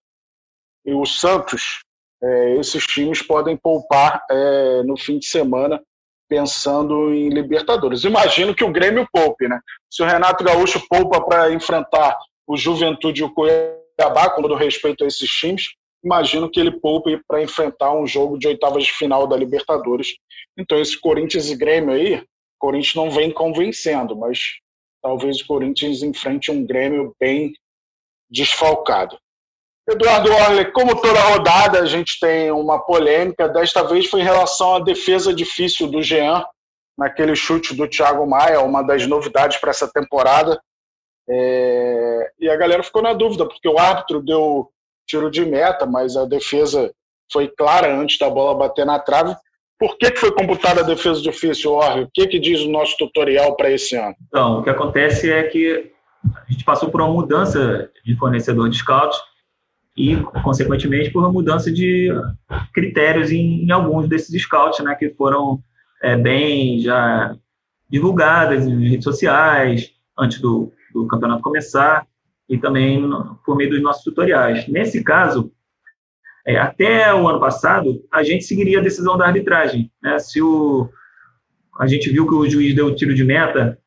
E 0.86 0.94
o 0.94 1.06
Santos. 1.06 1.84
É, 2.22 2.58
esses 2.58 2.86
times 2.86 3.22
podem 3.22 3.56
poupar 3.56 4.26
é, 4.30 4.84
no 4.84 4.98
fim 4.98 5.20
de 5.20 5.26
semana 5.26 5.82
pensando 6.28 7.14
em 7.14 7.30
Libertadores. 7.30 8.04
Imagino 8.04 8.54
que 8.54 8.64
o 8.64 8.72
Grêmio 8.72 9.08
poupe, 9.12 9.48
né? 9.48 9.60
Se 9.90 10.04
o 10.04 10.06
Renato 10.06 10.44
Gaúcho 10.44 10.86
poupa 10.90 11.22
para 11.22 11.52
enfrentar 11.54 12.18
o 12.46 12.58
Juventude 12.58 13.22
e 13.22 13.24
o 13.24 13.34
Cuiabá, 13.34 14.30
com 14.30 14.42
todo 14.42 14.54
respeito 14.54 15.04
a 15.04 15.08
esses 15.08 15.30
times, 15.30 15.70
imagino 16.04 16.50
que 16.50 16.60
ele 16.60 16.72
poupe 16.72 17.22
para 17.28 17.42
enfrentar 17.42 17.94
um 17.94 18.08
jogo 18.08 18.38
de 18.38 18.48
oitavas 18.48 18.86
de 18.86 18.92
final 18.92 19.28
da 19.28 19.36
Libertadores. 19.36 20.16
Então, 20.58 20.80
esse 20.80 21.00
Corinthians 21.00 21.50
e 21.50 21.56
Grêmio 21.56 21.94
aí, 21.94 22.16
o 22.16 22.26
Corinthians 22.60 22.96
não 22.96 23.12
vem 23.12 23.32
convencendo, 23.32 24.16
mas 24.16 24.56
talvez 25.02 25.42
o 25.42 25.48
Corinthians 25.48 26.02
enfrente 26.02 26.52
um 26.52 26.66
Grêmio 26.66 27.16
bem 27.20 27.54
desfalcado. 28.30 29.18
Eduardo 29.90 30.32
Orle, 30.32 30.72
como 30.72 31.02
toda 31.02 31.20
rodada, 31.20 31.80
a 31.80 31.86
gente 31.86 32.20
tem 32.20 32.52
uma 32.52 32.80
polêmica. 32.80 33.50
Desta 33.50 33.84
vez 33.84 34.06
foi 34.06 34.22
em 34.22 34.24
relação 34.24 34.76
à 34.76 34.80
defesa 34.80 35.34
difícil 35.34 35.88
do 35.88 36.04
Jean, 36.04 36.46
naquele 36.96 37.36
chute 37.36 37.74
do 37.74 37.88
Thiago 37.88 38.28
Maia, 38.28 38.62
uma 38.62 38.84
das 38.84 39.08
novidades 39.08 39.58
para 39.58 39.72
essa 39.72 39.92
temporada. 39.92 40.62
É... 41.28 42.32
E 42.40 42.50
a 42.50 42.56
galera 42.56 42.84
ficou 42.84 43.02
na 43.02 43.14
dúvida, 43.14 43.48
porque 43.48 43.68
o 43.68 43.80
árbitro 43.80 44.22
deu 44.22 44.70
tiro 45.10 45.30
de 45.32 45.44
meta, 45.44 45.86
mas 45.86 46.16
a 46.16 46.26
defesa 46.26 46.92
foi 47.32 47.48
clara 47.48 47.94
antes 48.00 48.18
da 48.20 48.30
bola 48.30 48.58
bater 48.58 48.86
na 48.86 49.00
trave. 49.00 49.36
Por 49.78 49.98
que, 49.98 50.12
que 50.12 50.20
foi 50.20 50.32
computada 50.32 50.82
a 50.82 50.84
defesa 50.84 51.22
difícil, 51.22 51.72
Orre? 51.72 52.02
O 52.02 52.10
que, 52.14 52.28
que 52.28 52.40
diz 52.40 52.62
o 52.62 52.70
nosso 52.70 52.96
tutorial 52.98 53.56
para 53.56 53.72
esse 53.72 53.96
ano? 53.96 54.16
Então, 54.28 54.60
o 54.60 54.64
que 54.64 54.70
acontece 54.70 55.32
é 55.32 55.44
que 55.44 55.92
a 56.26 56.52
gente 56.52 56.64
passou 56.64 56.90
por 56.90 57.02
uma 57.02 57.12
mudança 57.12 57.90
de 58.06 58.16
fornecedor 58.18 58.70
de 58.70 58.78
scouts 58.78 59.18
e, 59.98 60.18
consequentemente, 60.44 61.10
por 61.10 61.20
uma 61.20 61.32
mudança 61.32 61.72
de 61.72 62.10
critérios 62.74 63.32
em, 63.32 63.64
em 63.64 63.72
alguns 63.72 64.08
desses 64.08 64.42
scouts, 64.42 64.84
né, 64.84 64.96
que 64.96 65.10
foram 65.12 65.62
é, 66.04 66.16
bem 66.16 66.80
já 66.80 67.36
divulgadas 67.90 68.66
em 68.68 68.90
redes 68.90 69.04
sociais 69.06 69.92
antes 70.18 70.40
do, 70.40 70.72
do 70.94 71.08
campeonato 71.08 71.42
começar 71.42 72.06
e 72.50 72.58
também 72.58 73.08
por 73.46 73.56
meio 73.56 73.70
dos 73.70 73.82
nossos 73.82 74.04
tutoriais. 74.04 74.68
Nesse 74.68 75.04
caso, 75.04 75.52
é, 76.46 76.58
até 76.58 77.14
o 77.14 77.28
ano 77.28 77.40
passado, 77.40 78.04
a 78.12 78.24
gente 78.24 78.44
seguiria 78.44 78.80
a 78.80 78.84
decisão 78.84 79.16
da 79.18 79.28
arbitragem. 79.28 79.92
Né? 80.02 80.18
Se 80.18 80.42
o, 80.42 80.90
a 81.80 81.86
gente 81.86 82.10
viu 82.10 82.28
que 82.28 82.34
o 82.34 82.50
juiz 82.50 82.74
deu 82.74 82.88
o 82.88 82.96
tiro 82.96 83.14
de 83.14 83.24
meta, 83.24 83.78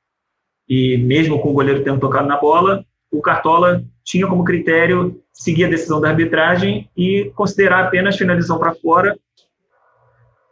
e 0.69 0.97
mesmo 0.97 1.41
com 1.41 1.51
o 1.51 1.55
goleiro 1.55 1.83
tendo 1.83 1.99
tocado 1.99 2.29
na 2.29 2.39
bola, 2.39 2.85
o 3.11 3.21
Cartola 3.21 3.85
tinha 4.05 4.27
como 4.27 4.45
critério 4.45 5.21
seguir 5.33 5.65
a 5.65 5.69
decisão 5.69 6.01
da 6.01 6.09
arbitragem 6.09 6.89
e 6.97 7.33
considerar 7.35 7.85
apenas 7.85 8.17
finalização 8.17 8.59
para 8.59 8.75
fora 8.75 9.19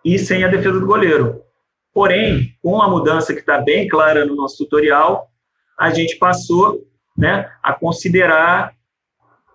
e 0.04 0.18
sem 0.18 0.42
a 0.42 0.48
defesa 0.48 0.80
do 0.80 0.86
goleiro. 0.86 1.42
Porém, 1.92 2.56
com 2.62 2.80
a 2.82 2.88
mudança 2.88 3.32
que 3.32 3.40
está 3.40 3.58
bem 3.58 3.86
clara 3.86 4.24
no 4.24 4.34
nosso 4.34 4.58
tutorial, 4.58 5.28
a 5.78 5.90
gente 5.90 6.16
passou 6.16 6.80
né, 7.20 7.50
a 7.62 7.72
considerar 7.74 8.72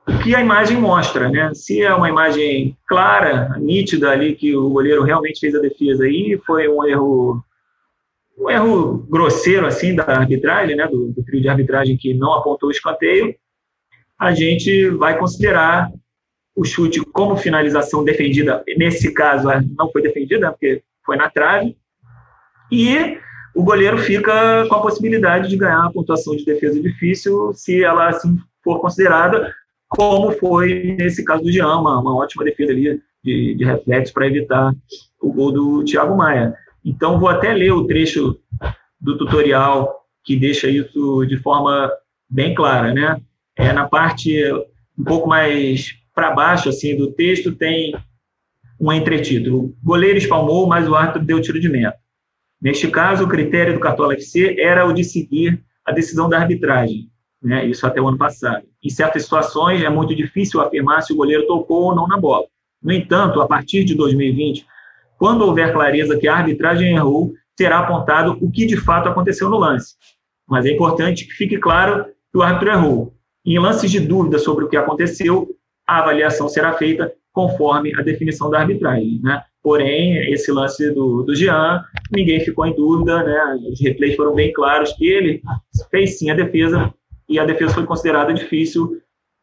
o 0.07 0.19
que 0.19 0.35
a 0.35 0.41
imagem 0.41 0.77
mostra, 0.77 1.29
né? 1.29 1.51
Se 1.55 1.81
é 1.81 1.93
uma 1.93 2.07
imagem 2.07 2.77
clara, 2.87 3.57
nítida 3.57 4.11
ali 4.11 4.35
que 4.35 4.55
o 4.55 4.69
goleiro 4.69 5.03
realmente 5.03 5.39
fez 5.39 5.55
a 5.55 5.59
defesa 5.59 6.07
e 6.07 6.39
foi 6.45 6.69
um 6.69 6.85
erro 6.85 7.43
um 8.37 8.49
erro 8.49 8.97
grosseiro 9.09 9.65
assim 9.65 9.95
da 9.95 10.03
arbitragem, 10.03 10.75
né, 10.75 10.85
do, 10.87 11.07
do 11.07 11.23
trio 11.23 11.41
de 11.41 11.47
arbitragem 11.47 11.97
que 11.97 12.13
não 12.13 12.33
apontou 12.33 12.67
o 12.67 12.71
escanteio, 12.71 13.33
a 14.19 14.33
gente 14.33 14.89
vai 14.89 15.17
considerar 15.17 15.89
o 16.53 16.65
chute 16.65 16.99
como 17.13 17.37
finalização 17.37 18.03
defendida. 18.03 18.63
Nesse 18.77 19.13
caso, 19.13 19.47
não 19.77 19.89
foi 19.89 20.01
defendida, 20.01 20.51
porque 20.51 20.83
foi 21.05 21.15
na 21.15 21.29
trave. 21.29 21.77
E 22.71 23.17
o 23.55 23.63
goleiro 23.63 23.97
fica 23.97 24.65
com 24.67 24.75
a 24.75 24.81
possibilidade 24.81 25.49
de 25.49 25.55
ganhar 25.55 25.85
a 25.85 25.91
pontuação 25.91 26.35
de 26.35 26.43
defesa 26.43 26.79
difícil 26.81 27.53
se 27.53 27.81
ela 27.81 28.09
assim 28.09 28.37
for 28.61 28.81
considerada, 28.81 29.53
como 29.87 30.31
foi 30.33 30.95
nesse 30.99 31.23
caso 31.23 31.43
do 31.43 31.51
Jean, 31.51 31.77
uma, 31.77 31.99
uma 31.99 32.17
ótima 32.17 32.43
defesa 32.43 32.73
ali 32.73 33.01
de, 33.23 33.55
de 33.55 33.63
reflexo 33.63 34.13
para 34.13 34.27
evitar 34.27 34.73
o 35.21 35.31
gol 35.31 35.51
do 35.51 35.83
Thiago 35.85 36.17
Maia. 36.17 36.53
Então, 36.83 37.19
vou 37.19 37.29
até 37.29 37.53
ler 37.53 37.71
o 37.71 37.87
trecho 37.87 38.37
do 38.99 39.17
tutorial 39.17 40.05
que 40.23 40.35
deixa 40.35 40.67
isso 40.67 41.25
de 41.25 41.37
forma 41.37 41.89
bem 42.29 42.53
clara, 42.53 42.93
né? 42.93 43.21
É 43.55 43.71
na 43.71 43.87
parte 43.87 44.35
um 44.97 45.03
pouco 45.03 45.29
mais 45.29 45.93
para 46.13 46.31
baixo 46.31 46.69
assim 46.69 46.97
do 46.97 47.11
texto 47.11 47.53
tem 47.53 47.95
um 48.79 48.91
entretítulo: 48.91 49.73
goleiro 49.83 50.17
espalmou, 50.17 50.67
mas 50.67 50.89
o 50.89 50.95
árbitro 50.95 51.23
deu 51.23 51.41
tiro 51.41 51.59
de 51.59 51.69
meta. 51.69 51.97
Neste 52.61 52.89
caso, 52.89 53.25
o 53.25 53.27
critério 53.27 53.73
do 53.73 53.79
Cartola 53.79 54.13
FC 54.13 54.55
era 54.59 54.85
o 54.85 54.93
de 54.93 55.03
seguir 55.03 55.63
a 55.85 55.91
decisão 55.91 56.27
da 56.27 56.39
arbitragem, 56.39 57.09
né? 57.41 57.65
isso 57.65 57.85
até 57.85 58.01
o 58.01 58.07
ano 58.07 58.17
passado. 58.17 58.65
Em 58.83 58.89
certas 58.89 59.23
situações, 59.23 59.83
é 59.83 59.89
muito 59.89 60.15
difícil 60.15 60.61
afirmar 60.61 61.01
se 61.01 61.13
o 61.13 61.15
goleiro 61.15 61.45
tocou 61.45 61.83
ou 61.83 61.95
não 61.95 62.07
na 62.07 62.17
bola. 62.17 62.45
No 62.81 62.91
entanto, 62.91 63.41
a 63.41 63.47
partir 63.47 63.83
de 63.83 63.95
2020, 63.95 64.65
quando 65.17 65.43
houver 65.43 65.71
clareza 65.71 66.17
que 66.17 66.27
a 66.27 66.35
arbitragem 66.35 66.95
errou, 66.95 67.33
será 67.57 67.79
apontado 67.79 68.37
o 68.41 68.51
que 68.51 68.65
de 68.65 68.77
fato 68.77 69.07
aconteceu 69.07 69.49
no 69.49 69.57
lance. 69.57 69.95
Mas 70.47 70.65
é 70.65 70.71
importante 70.71 71.25
que 71.25 71.33
fique 71.33 71.57
claro 71.57 72.05
que 72.05 72.37
o 72.37 72.41
árbitro 72.41 72.69
errou. 72.69 73.13
Em 73.45 73.59
lances 73.59 73.89
de 73.89 73.99
dúvida 73.99 74.37
sobre 74.39 74.65
o 74.65 74.69
que 74.69 74.77
aconteceu, 74.77 75.47
a 75.87 75.99
avaliação 75.99 76.49
será 76.49 76.73
feita 76.73 77.13
conforme 77.31 77.93
a 77.97 78.01
definição 78.01 78.49
da 78.49 78.59
arbitragem. 78.59 79.19
Né? 79.23 79.41
Porém, 79.65 80.31
esse 80.31 80.51
lance 80.51 80.91
do, 80.91 81.23
do 81.23 81.33
Jean, 81.33 81.83
ninguém 82.11 82.39
ficou 82.39 82.67
em 82.67 82.75
dúvida, 82.75 83.23
né? 83.23 83.59
os 83.67 83.81
replays 83.81 84.15
foram 84.15 84.35
bem 84.35 84.53
claros 84.53 84.93
que 84.93 85.07
ele 85.07 85.41
fez 85.89 86.19
sim 86.19 86.29
a 86.29 86.35
defesa 86.35 86.93
e 87.27 87.39
a 87.39 87.45
defesa 87.45 87.73
foi 87.73 87.83
considerada 87.83 88.31
difícil, 88.31 89.01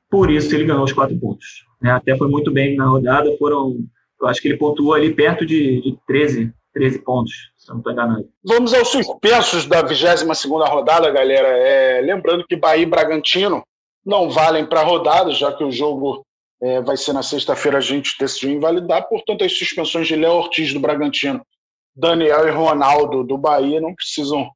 por 0.08 0.30
isso 0.30 0.54
ele 0.54 0.66
ganhou 0.66 0.84
os 0.84 0.92
quatro 0.92 1.18
pontos. 1.18 1.66
Né? 1.80 1.90
Até 1.90 2.16
foi 2.16 2.28
muito 2.28 2.52
bem 2.52 2.76
na 2.76 2.86
rodada, 2.86 3.36
foram, 3.36 3.76
eu 4.20 4.28
acho 4.28 4.40
que 4.40 4.46
ele 4.46 4.58
pontuou 4.58 4.94
ali 4.94 5.12
perto 5.12 5.44
de, 5.44 5.80
de 5.80 5.98
13, 6.06 6.54
13 6.72 7.00
pontos, 7.00 7.32
se 7.56 7.68
não 7.70 7.78
estou 7.78 7.92
enganado. 7.92 8.24
Vamos 8.44 8.72
aos 8.74 8.90
suspensos 8.90 9.66
da 9.66 9.82
22 9.82 10.38
segunda 10.38 10.66
rodada, 10.66 11.10
galera. 11.10 11.48
É, 11.48 12.00
lembrando 12.00 12.46
que 12.46 12.54
Bahia 12.54 12.84
e 12.84 12.86
Bragantino 12.86 13.64
não 14.06 14.30
valem 14.30 14.64
para 14.64 14.82
a 14.82 14.84
rodada, 14.84 15.32
já 15.32 15.52
que 15.52 15.64
o 15.64 15.72
jogo 15.72 16.24
é, 16.62 16.80
vai 16.80 16.96
ser 16.96 17.12
na 17.12 17.22
sexta-feira, 17.22 17.78
a 17.78 17.80
gente 17.80 18.16
decidiu 18.18 18.50
invalidar, 18.50 19.08
portanto, 19.08 19.44
as 19.44 19.52
suspensões 19.52 20.06
de 20.06 20.14
Léo 20.14 20.34
Ortiz 20.34 20.72
do 20.72 20.78
Bragantino, 20.78 21.44
Daniel 21.94 22.46
e 22.46 22.50
Ronaldo 22.50 23.24
do 23.24 23.36
Bahia 23.36 23.80
não 23.80 23.94
precisam 23.94 24.48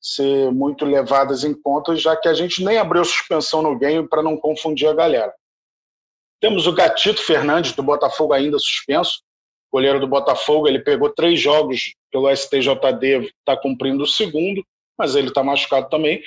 ser 0.00 0.50
muito 0.50 0.86
levadas 0.86 1.44
em 1.44 1.52
conta, 1.52 1.94
já 1.94 2.16
que 2.16 2.26
a 2.26 2.34
gente 2.34 2.64
nem 2.64 2.78
abriu 2.78 3.04
suspensão 3.04 3.62
no 3.62 3.78
game 3.78 4.08
para 4.08 4.22
não 4.22 4.36
confundir 4.36 4.88
a 4.88 4.94
galera. 4.94 5.32
Temos 6.40 6.66
o 6.66 6.72
Gatito 6.72 7.22
Fernandes, 7.22 7.72
do 7.72 7.82
Botafogo, 7.82 8.32
ainda 8.32 8.58
suspenso, 8.58 9.20
goleiro 9.70 10.00
do 10.00 10.08
Botafogo, 10.08 10.66
ele 10.66 10.80
pegou 10.80 11.10
três 11.10 11.38
jogos 11.38 11.94
pelo 12.10 12.34
STJD, 12.34 13.30
está 13.38 13.54
cumprindo 13.56 14.02
o 14.02 14.06
segundo, 14.06 14.64
mas 14.98 15.14
ele 15.14 15.28
está 15.28 15.44
machucado 15.44 15.90
também. 15.90 16.22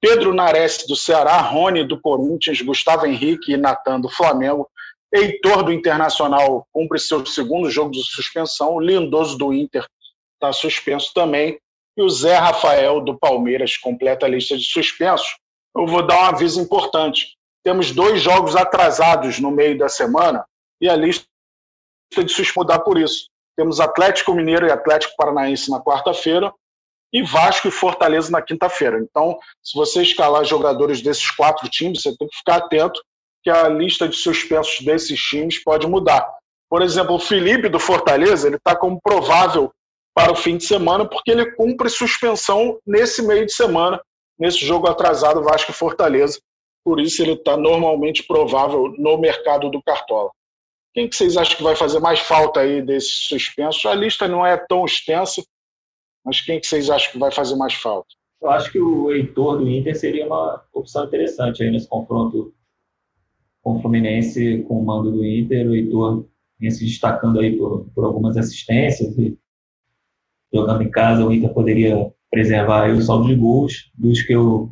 Pedro 0.00 0.32
Nares, 0.32 0.86
do 0.86 0.94
Ceará, 0.94 1.40
Rony, 1.40 1.84
do 1.84 2.00
Corinthians, 2.00 2.62
Gustavo 2.62 3.06
Henrique 3.06 3.52
e 3.52 3.56
Natan, 3.56 4.00
do 4.00 4.08
Flamengo, 4.08 4.70
Heitor 5.16 5.62
do 5.62 5.72
Internacional 5.72 6.66
cumpre 6.72 6.98
seu 6.98 7.24
segundo 7.24 7.70
jogo 7.70 7.90
de 7.90 8.02
suspensão. 8.04 8.74
O 8.74 8.80
Lindoso 8.80 9.38
do 9.38 9.52
Inter 9.52 9.86
está 10.34 10.52
suspenso 10.52 11.12
também. 11.14 11.58
E 11.96 12.02
o 12.02 12.08
Zé 12.10 12.36
Rafael 12.36 13.00
do 13.00 13.18
Palmeiras 13.18 13.76
completa 13.78 14.26
a 14.26 14.28
lista 14.28 14.56
de 14.56 14.64
suspensos. 14.64 15.38
Eu 15.74 15.86
vou 15.86 16.06
dar 16.06 16.18
um 16.18 16.24
aviso 16.26 16.60
importante. 16.60 17.36
Temos 17.64 17.90
dois 17.90 18.20
jogos 18.20 18.54
atrasados 18.54 19.40
no 19.40 19.50
meio 19.50 19.78
da 19.78 19.88
semana 19.88 20.44
e 20.80 20.88
a 20.88 20.94
lista 20.94 21.26
de 22.12 22.28
suspensos 22.28 22.54
mudar 22.54 22.80
por 22.80 22.98
isso. 22.98 23.28
Temos 23.56 23.80
Atlético 23.80 24.34
Mineiro 24.34 24.66
e 24.66 24.70
Atlético 24.70 25.16
Paranaense 25.16 25.70
na 25.70 25.80
quarta-feira 25.80 26.52
e 27.10 27.22
Vasco 27.22 27.68
e 27.68 27.70
Fortaleza 27.70 28.30
na 28.30 28.42
quinta-feira. 28.42 28.98
Então, 29.00 29.38
se 29.62 29.76
você 29.76 30.02
escalar 30.02 30.44
jogadores 30.44 31.00
desses 31.00 31.30
quatro 31.30 31.66
times, 31.70 32.02
você 32.02 32.14
tem 32.14 32.28
que 32.28 32.36
ficar 32.36 32.56
atento 32.56 33.00
que 33.46 33.50
a 33.50 33.68
lista 33.68 34.08
de 34.08 34.16
suspensos 34.16 34.84
desses 34.84 35.20
times 35.20 35.62
pode 35.62 35.86
mudar. 35.86 36.28
Por 36.68 36.82
exemplo, 36.82 37.14
o 37.14 37.20
Felipe 37.20 37.68
do 37.68 37.78
Fortaleza, 37.78 38.48
ele 38.48 38.56
está 38.56 38.74
como 38.74 39.00
provável 39.00 39.70
para 40.12 40.32
o 40.32 40.34
fim 40.34 40.56
de 40.56 40.64
semana, 40.64 41.08
porque 41.08 41.30
ele 41.30 41.52
cumpre 41.52 41.88
suspensão 41.88 42.76
nesse 42.84 43.22
meio 43.22 43.46
de 43.46 43.52
semana, 43.52 44.02
nesse 44.36 44.66
jogo 44.66 44.88
atrasado 44.88 45.44
Vasco 45.44 45.70
e 45.70 45.74
Fortaleza. 45.74 46.40
Por 46.84 46.98
isso 46.98 47.22
ele 47.22 47.34
está 47.34 47.56
normalmente 47.56 48.24
provável 48.24 48.92
no 48.98 49.16
mercado 49.16 49.70
do 49.70 49.80
Cartola. 49.80 50.32
Quem 50.92 51.08
que 51.08 51.14
vocês 51.14 51.36
acham 51.36 51.56
que 51.56 51.62
vai 51.62 51.76
fazer 51.76 52.00
mais 52.00 52.18
falta 52.18 52.58
aí 52.58 52.82
desses 52.82 53.28
suspensos? 53.28 53.86
A 53.86 53.94
lista 53.94 54.26
não 54.26 54.44
é 54.44 54.56
tão 54.56 54.84
extensa, 54.84 55.40
mas 56.24 56.40
quem 56.40 56.58
que 56.58 56.66
vocês 56.66 56.90
acham 56.90 57.12
que 57.12 57.18
vai 57.18 57.30
fazer 57.30 57.54
mais 57.54 57.74
falta? 57.74 58.08
Eu 58.42 58.50
acho 58.50 58.72
que 58.72 58.80
o 58.80 59.12
Heitor 59.12 59.58
do 59.58 59.68
Inter 59.68 59.96
seria 59.96 60.26
uma 60.26 60.64
opção 60.72 61.04
interessante 61.04 61.62
aí 61.62 61.70
nesse 61.70 61.88
confronto 61.88 62.52
com 63.66 63.78
o 63.78 63.82
Fluminense, 63.82 64.64
com 64.68 64.78
o 64.78 64.86
mando 64.86 65.10
do 65.10 65.26
Inter. 65.26 65.66
O 65.66 65.74
Heitor 65.74 66.24
vinha 66.56 66.70
se 66.70 66.84
destacando 66.84 67.40
aí 67.40 67.58
por, 67.58 67.90
por 67.92 68.04
algumas 68.04 68.36
assistências 68.36 69.18
e 69.18 69.36
jogando 70.54 70.84
em 70.84 70.90
casa, 70.90 71.26
o 71.26 71.32
Inter 71.32 71.52
poderia 71.52 72.12
preservar 72.30 72.88
o 72.92 73.02
saldo 73.02 73.26
de 73.26 73.34
gols 73.34 73.90
dos 73.92 74.22
que 74.22 74.32
eu 74.32 74.70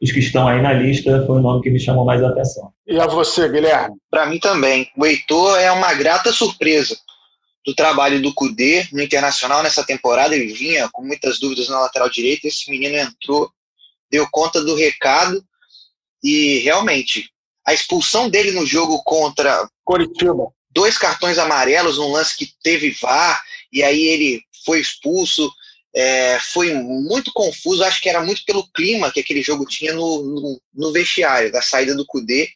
os 0.00 0.12
que 0.12 0.20
estão 0.20 0.46
aí 0.46 0.62
na 0.62 0.72
lista 0.72 1.26
foi 1.26 1.38
o 1.38 1.42
nome 1.42 1.60
que 1.60 1.72
me 1.72 1.80
chamou 1.80 2.04
mais 2.04 2.22
a 2.22 2.28
atenção. 2.28 2.72
E 2.86 3.00
a 3.00 3.08
você, 3.08 3.48
Guilherme? 3.48 3.96
Para 4.08 4.26
mim 4.26 4.38
também. 4.38 4.88
O 4.96 5.04
Heitor 5.04 5.58
é 5.58 5.72
uma 5.72 5.92
grata 5.94 6.30
surpresa 6.30 6.96
do 7.66 7.74
trabalho 7.74 8.22
do 8.22 8.32
Cudê 8.32 8.86
no 8.92 9.02
Internacional 9.02 9.60
nessa 9.60 9.84
temporada. 9.84 10.36
Ele 10.36 10.52
vinha 10.52 10.88
com 10.92 11.02
muitas 11.04 11.40
dúvidas 11.40 11.68
na 11.68 11.80
lateral 11.80 12.08
direita. 12.08 12.46
Esse 12.46 12.70
menino 12.70 12.96
entrou, 12.96 13.50
deu 14.08 14.24
conta 14.30 14.62
do 14.62 14.76
recado 14.76 15.44
e 16.22 16.60
realmente 16.60 17.28
a 17.68 17.74
expulsão 17.74 18.30
dele 18.30 18.52
no 18.52 18.64
jogo 18.64 19.02
contra 19.04 19.68
Coritiba. 19.84 20.48
Dois 20.70 20.96
cartões 20.96 21.36
amarelos, 21.36 21.98
um 21.98 22.10
lance 22.10 22.34
que 22.34 22.50
teve 22.62 22.96
VAR, 23.00 23.42
e 23.70 23.82
aí 23.82 24.04
ele 24.04 24.42
foi 24.64 24.80
expulso. 24.80 25.52
É, 25.94 26.38
foi 26.40 26.72
muito 26.72 27.30
confuso, 27.32 27.84
acho 27.84 28.00
que 28.00 28.08
era 28.08 28.22
muito 28.22 28.42
pelo 28.46 28.66
clima 28.72 29.10
que 29.10 29.20
aquele 29.20 29.42
jogo 29.42 29.66
tinha 29.66 29.92
no, 29.92 30.22
no, 30.22 30.60
no 30.74 30.92
vestiário, 30.92 31.52
da 31.52 31.60
saída 31.60 31.94
do 31.94 32.06
Cudê 32.06 32.48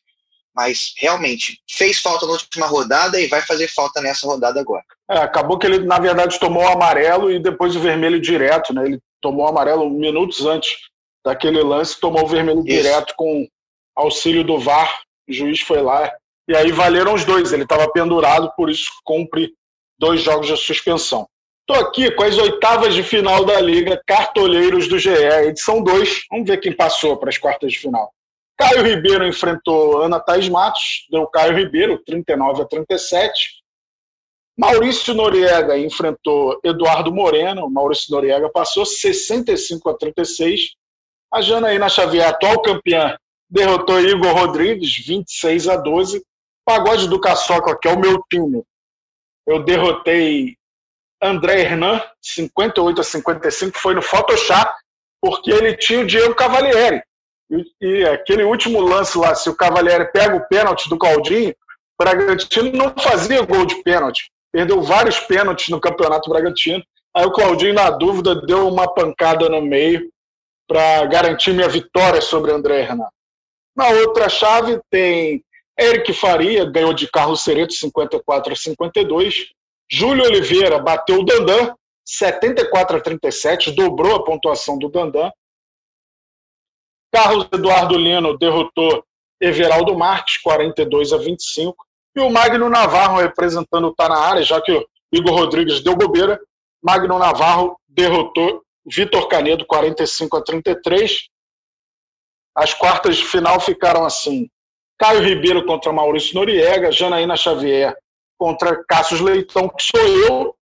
mas 0.54 0.92
realmente 0.98 1.58
fez 1.66 1.98
falta 1.98 2.26
na 2.26 2.32
última 2.32 2.66
rodada 2.66 3.18
e 3.18 3.26
vai 3.26 3.40
fazer 3.40 3.68
falta 3.68 4.02
nessa 4.02 4.26
rodada 4.26 4.60
agora. 4.60 4.84
É, 5.10 5.16
acabou 5.16 5.58
que 5.58 5.66
ele, 5.66 5.78
na 5.78 5.98
verdade, 5.98 6.38
tomou 6.38 6.62
o 6.62 6.68
amarelo 6.68 7.32
e 7.32 7.38
depois 7.38 7.74
o 7.74 7.80
vermelho 7.80 8.20
direto, 8.20 8.74
né? 8.74 8.84
Ele 8.84 9.00
tomou 9.18 9.46
o 9.46 9.48
amarelo 9.48 9.88
minutos 9.88 10.44
antes 10.44 10.76
daquele 11.24 11.62
lance, 11.62 11.98
tomou 11.98 12.24
o 12.24 12.28
vermelho 12.28 12.58
Isso. 12.58 12.66
direto 12.66 13.14
com 13.16 13.48
auxílio 13.96 14.44
do 14.44 14.58
VAR, 14.58 15.02
juiz 15.32 15.60
foi 15.60 15.82
lá. 15.82 16.12
E 16.48 16.56
aí 16.56 16.72
valeram 16.72 17.14
os 17.14 17.24
dois, 17.24 17.52
ele 17.52 17.62
estava 17.62 17.90
pendurado, 17.92 18.52
por 18.56 18.68
isso 18.68 18.90
cumpre 19.04 19.52
dois 19.98 20.20
jogos 20.20 20.46
de 20.46 20.56
suspensão. 20.56 21.26
Estou 21.68 21.86
aqui 21.86 22.10
com 22.10 22.24
as 22.24 22.36
oitavas 22.36 22.94
de 22.94 23.02
final 23.04 23.44
da 23.44 23.60
Liga 23.60 24.00
Cartoleiros 24.06 24.88
do 24.88 24.98
GE, 24.98 25.10
edição 25.10 25.82
2. 25.82 26.24
Vamos 26.30 26.46
ver 26.48 26.58
quem 26.58 26.74
passou 26.74 27.16
para 27.16 27.28
as 27.28 27.38
quartas 27.38 27.72
de 27.72 27.78
final. 27.78 28.12
Caio 28.58 28.82
Ribeiro 28.82 29.26
enfrentou 29.26 30.02
Ana 30.02 30.20
Thaís 30.20 30.48
Matos, 30.48 31.06
deu 31.10 31.26
Caio 31.28 31.56
Ribeiro, 31.56 32.02
39 32.04 32.62
a 32.62 32.64
37. 32.64 33.62
Maurício 34.58 35.14
Noriega 35.14 35.78
enfrentou 35.78 36.60
Eduardo 36.62 37.12
Moreno, 37.12 37.70
Maurício 37.70 38.14
Noriega 38.14 38.50
passou 38.50 38.84
65 38.84 39.88
a 39.88 39.94
36. 39.94 40.72
A 41.32 41.40
Janaína 41.40 41.88
Xavier, 41.88 42.28
atual 42.28 42.60
campeã, 42.60 43.16
derrotou 43.52 44.00
Igor 44.00 44.32
Rodrigues, 44.32 44.96
26 45.06 45.68
a 45.68 45.76
12. 45.76 46.24
Pagode 46.64 47.08
do 47.08 47.20
Caçoca, 47.20 47.76
que 47.80 47.88
é 47.88 47.92
o 47.92 47.98
meu 47.98 48.22
time, 48.30 48.62
eu 49.46 49.62
derrotei 49.64 50.56
André 51.20 51.62
Hernan, 51.62 52.00
58 52.20 53.00
a 53.00 53.04
55, 53.04 53.78
foi 53.78 53.94
no 53.94 54.02
Photoshop, 54.02 54.72
porque 55.20 55.50
ele 55.50 55.76
tinha 55.76 56.00
o 56.00 56.06
Diego 56.06 56.34
Cavalieri. 56.34 57.02
E, 57.50 57.64
e, 57.80 58.04
aquele 58.06 58.44
último 58.44 58.80
lance 58.80 59.18
lá, 59.18 59.34
se 59.34 59.50
o 59.50 59.56
Cavalieri 59.56 60.10
pega 60.12 60.36
o 60.36 60.48
pênalti 60.48 60.88
do 60.88 60.96
Claudinho, 60.96 61.50
o 61.50 62.04
Bragantino 62.04 62.72
não 62.72 62.94
fazia 62.96 63.44
gol 63.44 63.66
de 63.66 63.82
pênalti. 63.82 64.30
Perdeu 64.52 64.82
vários 64.82 65.18
pênaltis 65.20 65.68
no 65.68 65.80
Campeonato 65.80 66.30
Bragantino. 66.30 66.82
Aí 67.14 67.26
o 67.26 67.32
Claudinho, 67.32 67.74
na 67.74 67.90
dúvida, 67.90 68.34
deu 68.46 68.68
uma 68.68 68.92
pancada 68.92 69.48
no 69.48 69.60
meio 69.60 70.10
para 70.66 71.04
garantir 71.06 71.52
minha 71.52 71.68
vitória 71.68 72.20
sobre 72.20 72.52
André 72.52 72.82
Renato. 72.82 73.12
Na 73.74 73.88
outra 73.88 74.28
chave 74.28 74.80
tem 74.90 75.44
Eric 75.78 76.12
Faria, 76.12 76.64
ganhou 76.64 76.92
de 76.92 77.10
Carlos 77.10 77.42
Cereto 77.42 77.72
54 77.72 78.52
a 78.52 78.56
52. 78.56 79.52
Júlio 79.90 80.24
Oliveira 80.24 80.78
bateu 80.78 81.20
o 81.20 81.24
Dandan 81.24 81.74
74 82.04 82.96
a 82.96 83.00
37, 83.00 83.72
dobrou 83.72 84.16
a 84.16 84.24
pontuação 84.24 84.78
do 84.78 84.88
Dandan. 84.88 85.30
Carlos 87.12 87.46
Eduardo 87.52 87.96
Lino 87.96 88.36
derrotou 88.38 89.04
Everaldo 89.40 89.96
Marques, 89.96 90.38
42 90.38 91.12
a 91.12 91.18
25. 91.18 91.86
E 92.16 92.20
o 92.20 92.30
Magno 92.30 92.68
Navarro, 92.68 93.18
representando 93.18 93.88
o 93.88 93.94
Tá 93.94 94.08
na 94.08 94.18
área, 94.18 94.42
já 94.42 94.60
que 94.60 94.72
o 94.72 94.86
Igor 95.12 95.34
Rodrigues 95.34 95.82
deu 95.82 95.96
bobeira, 95.96 96.40
Magno 96.82 97.18
Navarro 97.18 97.78
derrotou 97.88 98.62
Vitor 98.84 99.28
Canedo, 99.28 99.64
45 99.66 100.36
a 100.36 100.42
33. 100.42 101.28
As 102.54 102.74
quartas 102.74 103.16
de 103.16 103.24
final 103.24 103.58
ficaram 103.60 104.04
assim: 104.04 104.48
Caio 104.98 105.22
Ribeiro 105.22 105.64
contra 105.66 105.92
Maurício 105.92 106.34
Noriega, 106.34 106.92
Janaína 106.92 107.36
Xavier 107.36 107.96
contra 108.38 108.82
Cassius 108.88 109.20
Leitão, 109.20 109.68
que 109.68 109.84
sou 109.84 110.00
eu. 110.00 110.56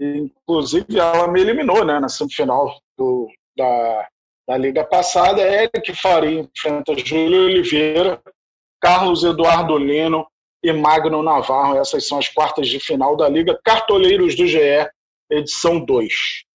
Inclusive, 0.00 0.98
ela 0.98 1.28
me 1.28 1.40
eliminou 1.40 1.84
né, 1.84 2.00
na 2.00 2.08
semifinal 2.08 2.76
do, 2.96 3.28
da, 3.56 4.08
da 4.48 4.56
Liga 4.56 4.84
passada. 4.84 5.40
Eric 5.40 5.94
Faria 5.94 6.40
enfrenta 6.40 6.96
Júlio 6.96 7.44
Oliveira, 7.44 8.20
Carlos 8.80 9.22
Eduardo 9.22 9.76
Lino 9.78 10.26
e 10.62 10.72
Magno 10.72 11.22
Navarro. 11.22 11.78
Essas 11.78 12.06
são 12.06 12.18
as 12.18 12.28
quartas 12.28 12.68
de 12.68 12.80
final 12.80 13.16
da 13.16 13.28
Liga. 13.28 13.58
Cartoleiros 13.64 14.36
do 14.36 14.46
GE, 14.46 14.88
edição 15.30 15.78
2. 15.78 16.47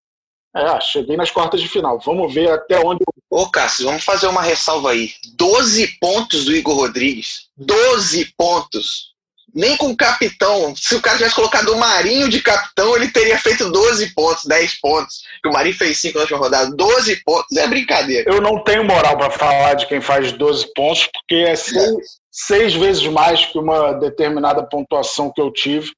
É, 0.56 0.82
cheguei 0.82 1.18
nas 1.18 1.32
quartas 1.32 1.62
de 1.62 1.68
final. 1.68 2.00
Vamos 2.00 2.34
ver 2.34 2.50
até 2.50 2.80
onde. 2.80 3.04
Ô, 3.30 3.50
Cássio, 3.50 3.86
vamos 3.86 4.04
fazer 4.04 4.28
uma 4.28 4.42
ressalva 4.42 4.92
aí. 4.92 5.12
12 5.36 5.98
pontos 6.00 6.46
do 6.46 6.56
Igor 6.56 6.76
Rodrigues. 6.76 7.48
12 7.58 8.34
pontos 8.38 9.14
nem 9.54 9.78
com 9.78 9.92
o 9.92 9.96
capitão. 9.96 10.76
Se 10.76 10.96
o 10.96 11.02
cara 11.02 11.18
tivesse 11.18 11.36
colocado 11.36 11.70
o 11.70 11.78
Marinho 11.78 12.28
de 12.28 12.42
capitão, 12.42 12.96
ele 12.96 13.12
teria 13.12 13.38
feito 13.38 13.72
12 13.72 14.14
pontos, 14.14 14.46
10 14.46 14.80
pontos. 14.80 15.22
Que 15.42 15.50
o 15.50 15.54
Marinho 15.54 15.76
fez 15.76 16.00
5 16.00 16.16
na 16.16 16.22
última 16.22 16.40
rodada. 16.40 16.76
12 16.76 17.24
pontos 17.24 17.56
é 17.56 17.68
brincadeira. 17.68 18.34
Eu 18.34 18.42
não 18.42 18.64
tenho 18.64 18.84
moral 18.84 19.18
para 19.18 19.30
falar 19.30 19.76
de 19.76 19.86
quem 19.86 20.02
faz 20.02 20.32
12 20.32 20.74
pontos, 20.74 21.08
porque 21.14 21.36
é 21.36 21.56
seis, 21.56 22.20
seis 22.32 22.74
vezes 22.74 23.04
mais 23.08 23.46
que 23.46 23.60
uma 23.60 23.94
determinada 23.94 24.64
pontuação 24.64 25.32
que 25.32 25.42
eu 25.42 25.52
tive. 25.52 25.92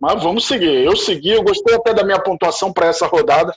Mas 0.00 0.22
vamos 0.22 0.46
seguir. 0.46 0.84
Eu 0.84 0.96
segui, 0.96 1.30
eu 1.30 1.42
gostei 1.42 1.74
até 1.74 1.92
da 1.92 2.04
minha 2.04 2.20
pontuação 2.20 2.72
para 2.72 2.86
essa 2.86 3.06
rodada. 3.06 3.54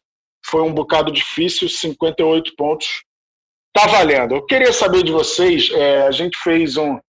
Foi 0.49 0.61
um 0.61 0.73
bocado 0.73 1.11
difícil, 1.11 1.67
58 1.67 2.55
pontos. 2.55 3.03
Tá 3.73 3.85
valendo. 3.85 4.35
Eu 4.35 4.45
queria 4.45 4.71
saber 4.71 5.03
de 5.03 5.11
vocês, 5.11 5.69
é, 5.71 6.07
a 6.07 6.11
gente 6.11 6.37
fez 6.37 6.77
um. 6.77 6.99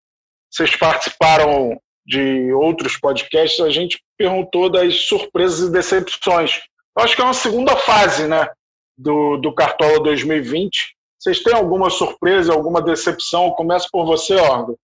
Vocês 0.50 0.74
participaram 0.76 1.80
de 2.06 2.52
outros 2.52 2.96
podcasts, 2.96 3.60
a 3.60 3.70
gente 3.70 4.02
perguntou 4.16 4.70
das 4.70 5.06
surpresas 5.06 5.68
e 5.68 5.72
decepções. 5.72 6.60
Eu 6.96 7.04
acho 7.04 7.14
que 7.14 7.20
é 7.20 7.24
uma 7.24 7.34
segunda 7.34 7.76
fase 7.76 8.26
né, 8.26 8.48
do, 8.96 9.36
do 9.36 9.54
Cartola 9.54 10.02
2020. 10.02 10.96
Vocês 11.18 11.42
têm 11.42 11.54
alguma 11.54 11.90
surpresa, 11.90 12.52
alguma 12.52 12.80
decepção? 12.80 13.50
Começo 13.50 13.88
por 13.92 14.04
você, 14.04 14.34
Orgo. 14.34 14.78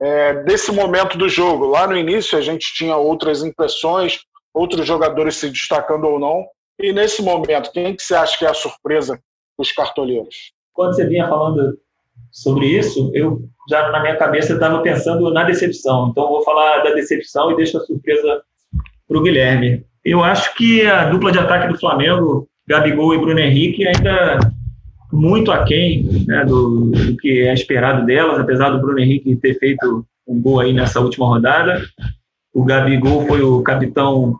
É, 0.00 0.34
desse 0.44 0.70
momento 0.70 1.16
do 1.16 1.28
jogo. 1.28 1.66
Lá 1.66 1.86
no 1.86 1.96
início 1.96 2.36
a 2.36 2.42
gente 2.42 2.74
tinha 2.74 2.96
outras 2.96 3.42
impressões, 3.42 4.20
outros 4.52 4.86
jogadores 4.86 5.36
se 5.36 5.48
destacando 5.50 6.04
ou 6.04 6.18
não. 6.18 6.46
E 6.78 6.92
nesse 6.92 7.22
momento, 7.22 7.72
quem 7.72 7.94
que 7.94 8.02
você 8.02 8.14
acha 8.14 8.38
que 8.38 8.44
é 8.44 8.48
a 8.48 8.54
surpresa 8.54 9.18
dos 9.58 9.72
cartoleiros? 9.72 10.52
Quando 10.72 10.94
você 10.94 11.06
vinha 11.06 11.28
falando 11.28 11.78
sobre 12.30 12.66
isso, 12.66 13.10
eu 13.14 13.42
já 13.68 13.90
na 13.90 14.00
minha 14.00 14.16
cabeça 14.16 14.52
estava 14.52 14.82
pensando 14.82 15.32
na 15.32 15.44
decepção. 15.44 16.08
Então 16.10 16.28
vou 16.28 16.44
falar 16.44 16.82
da 16.82 16.90
decepção 16.90 17.50
e 17.50 17.56
deixo 17.56 17.78
a 17.78 17.80
surpresa 17.80 18.42
para 19.08 19.18
o 19.18 19.22
Guilherme. 19.22 19.84
Eu 20.04 20.22
acho 20.22 20.54
que 20.54 20.86
a 20.86 21.08
dupla 21.08 21.32
de 21.32 21.38
ataque 21.38 21.72
do 21.72 21.78
Flamengo, 21.78 22.46
Gabigol 22.68 23.14
e 23.14 23.18
Bruno 23.18 23.40
Henrique, 23.40 23.86
ainda 23.86 24.38
muito 25.12 25.50
aquém 25.50 26.04
né, 26.26 26.44
do, 26.44 26.90
do 26.90 27.16
que 27.16 27.42
é 27.42 27.54
esperado 27.54 28.04
delas, 28.04 28.38
apesar 28.38 28.70
do 28.70 28.80
Bruno 28.80 28.98
Henrique 28.98 29.36
ter 29.36 29.58
feito 29.58 30.04
um 30.26 30.40
gol 30.40 30.60
aí 30.60 30.72
nessa 30.72 31.00
última 31.00 31.26
rodada. 31.26 31.80
O 32.52 32.64
Gabigol 32.64 33.26
foi 33.26 33.42
o 33.42 33.62
capitão 33.62 34.38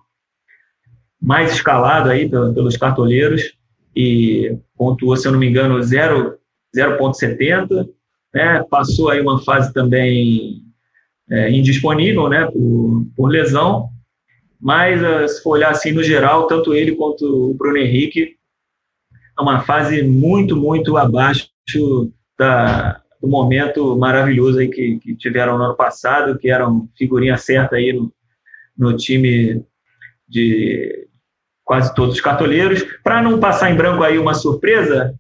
mais 1.27 1.51
escalado 1.51 2.09
aí 2.09 2.29
pelos 2.29 2.77
cartoleiros 2.77 3.53
e 3.97 4.57
pontuou, 4.79 5.17
se 5.17 5.27
eu 5.27 5.33
não 5.33 5.41
me 5.41 5.49
engano, 5.49 5.81
0,70. 5.81 7.89
Né? 8.33 8.65
Passou 8.71 9.11
aí 9.11 9.21
uma 9.21 9.43
fase 9.43 9.75
também 9.75 10.63
é, 11.29 11.51
indisponível 11.51 12.29
né, 12.29 12.47
por, 12.47 13.07
por 13.17 13.27
lesão, 13.27 13.89
mas 14.61 15.03
eh, 15.03 15.27
se 15.27 15.43
for 15.43 15.51
olhar 15.51 15.71
assim 15.71 15.91
no 15.91 16.03
geral, 16.03 16.47
tanto 16.47 16.73
ele 16.73 16.95
quanto 16.95 17.51
o 17.51 17.55
Bruno 17.55 17.77
Henrique 17.77 18.37
é 19.37 19.43
uma 19.43 19.63
fase 19.63 20.03
muito, 20.03 20.57
muito 20.57 20.97
abaixo 20.97 21.51
da, 22.39 23.03
do 23.21 23.29
momento 23.29 23.99
maravilhoso 23.99 24.61
aí 24.61 24.69
que, 24.69 24.99
que 25.01 25.17
tiveram 25.17 25.59
no 25.59 25.65
ano 25.65 25.77
passado, 25.77 26.39
que 26.39 26.49
eram 26.49 26.89
figurinha 26.97 27.37
certa 27.37 27.77
aí 27.77 27.93
no, 27.93 28.13
no 28.79 28.97
time 28.97 29.63
de 30.29 31.07
quase 31.67 31.95
todos 31.95 32.15
os 32.15 32.21
cartoleiros. 32.21 32.83
Para 33.03 33.21
não 33.21 33.39
passar 33.39 33.71
em 33.71 33.77
branco 33.77 34.03
aí 34.03 34.17
uma 34.17 34.33
surpresa, 34.33 35.15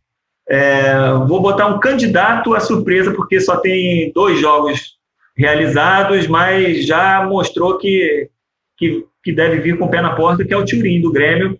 é, 0.48 0.94
vou 1.26 1.42
botar 1.42 1.66
um 1.66 1.80
candidato 1.80 2.54
à 2.54 2.60
surpresa, 2.60 3.12
porque 3.12 3.40
só 3.40 3.56
tem 3.56 4.10
dois 4.14 4.40
jogos 4.40 4.96
realizados, 5.36 6.26
mas 6.28 6.86
já 6.86 7.26
mostrou 7.26 7.76
que, 7.76 8.30
que, 8.78 9.04
que 9.22 9.32
deve 9.32 9.58
vir 9.58 9.76
com 9.76 9.84
o 9.84 9.90
pé 9.90 10.00
na 10.00 10.14
porta, 10.14 10.44
que 10.44 10.54
é 10.54 10.56
o 10.56 10.64
Turim 10.64 11.02
do 11.02 11.12
Grêmio, 11.12 11.58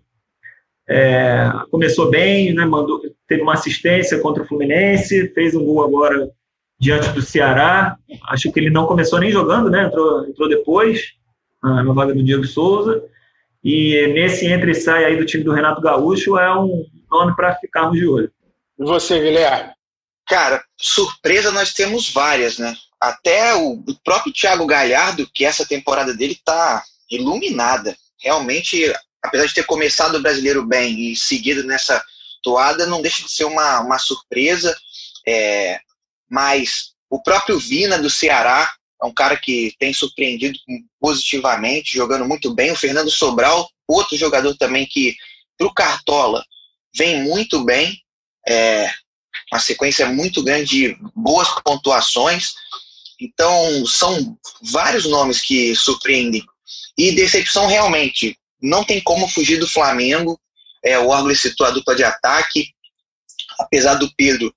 é, 0.89 1.51
começou 1.69 2.09
bem, 2.09 2.53
né, 2.53 2.65
mandou, 2.65 3.01
teve 3.27 3.41
uma 3.41 3.53
assistência 3.53 4.19
contra 4.19 4.41
o 4.41 4.47
Fluminense, 4.47 5.27
fez 5.33 5.53
um 5.53 5.65
gol 5.65 5.83
agora 5.83 6.29
diante 6.79 7.09
do 7.09 7.21
Ceará. 7.21 7.97
Acho 8.29 8.51
que 8.53 8.59
ele 8.59 8.69
não 8.69 8.85
começou 8.85 9.19
nem 9.19 9.29
jogando, 9.29 9.69
né? 9.69 9.83
Entrou, 9.83 10.25
entrou 10.25 10.47
depois, 10.47 11.11
na 11.61 11.83
vaga 11.91 12.13
do 12.13 12.23
Diego 12.23 12.45
Souza. 12.45 13.03
E 13.69 14.07
nesse 14.13 14.47
entre 14.47 14.71
e 14.71 14.75
sai 14.75 15.03
aí 15.03 15.17
do 15.17 15.25
time 15.25 15.43
do 15.43 15.51
Renato 15.51 15.81
Gaúcho 15.81 16.37
é 16.37 16.57
um 16.57 16.85
nome 17.11 17.35
para 17.35 17.53
ficarmos 17.57 17.99
de 17.99 18.07
olho. 18.07 18.31
E 18.79 18.85
você, 18.85 19.19
Guilherme? 19.19 19.73
Cara, 20.25 20.63
surpresa 20.79 21.51
nós 21.51 21.73
temos 21.73 22.09
várias, 22.09 22.57
né? 22.57 22.73
Até 22.97 23.53
o 23.55 23.83
próprio 24.05 24.31
Thiago 24.31 24.65
Galhardo, 24.65 25.29
que 25.33 25.43
essa 25.43 25.67
temporada 25.67 26.13
dele 26.13 26.31
está 26.31 26.81
iluminada. 27.11 27.93
Realmente 28.23 28.89
apesar 29.21 29.47
de 29.47 29.53
ter 29.53 29.65
começado 29.65 30.15
o 30.15 30.21
brasileiro 30.21 30.65
bem 30.65 31.11
e 31.11 31.15
seguido 31.17 31.61
nessa 31.63 32.01
toada, 32.41 32.85
não 32.85 33.01
deixa 33.01 33.21
de 33.21 33.31
ser 33.31 33.43
uma, 33.43 33.81
uma 33.81 33.99
surpresa. 33.99 34.73
É, 35.27 35.77
mas 36.29 36.93
o 37.09 37.21
próprio 37.21 37.59
Vina 37.59 37.97
do 37.97 38.09
Ceará 38.09 38.69
é 39.01 39.05
um 39.05 39.13
cara 39.13 39.37
que 39.37 39.73
tem 39.79 39.93
surpreendido 39.93 40.57
positivamente, 40.99 41.95
jogando 41.95 42.27
muito 42.27 42.53
bem. 42.53 42.71
O 42.71 42.75
Fernando 42.75 43.11
Sobral, 43.11 43.69
outro 43.87 44.17
jogador 44.17 44.55
também 44.57 44.85
que, 44.85 45.15
para 45.57 45.67
o 45.67 45.73
Cartola, 45.73 46.43
vem 46.95 47.21
muito 47.23 47.63
bem. 47.63 48.01
É, 48.47 48.89
uma 49.51 49.59
sequência 49.59 50.07
muito 50.07 50.43
grande 50.43 50.65
de 50.65 50.97
boas 51.15 51.47
pontuações. 51.63 52.53
Então, 53.19 53.85
são 53.85 54.37
vários 54.63 55.05
nomes 55.05 55.41
que 55.41 55.75
surpreendem. 55.75 56.43
E 56.97 57.11
decepção 57.11 57.67
realmente 57.67 58.37
não 58.61 58.83
tem 58.83 58.99
como 59.01 59.27
fugir 59.27 59.59
do 59.59 59.67
Flamengo. 59.67 60.39
É, 60.83 60.97
o 60.97 61.09
Orgulho 61.09 61.35
citou 61.35 61.67
a 61.67 61.71
dupla 61.71 61.95
de 61.95 62.03
ataque. 62.03 62.69
Apesar 63.59 63.95
do 63.95 64.11
Pedro 64.15 64.53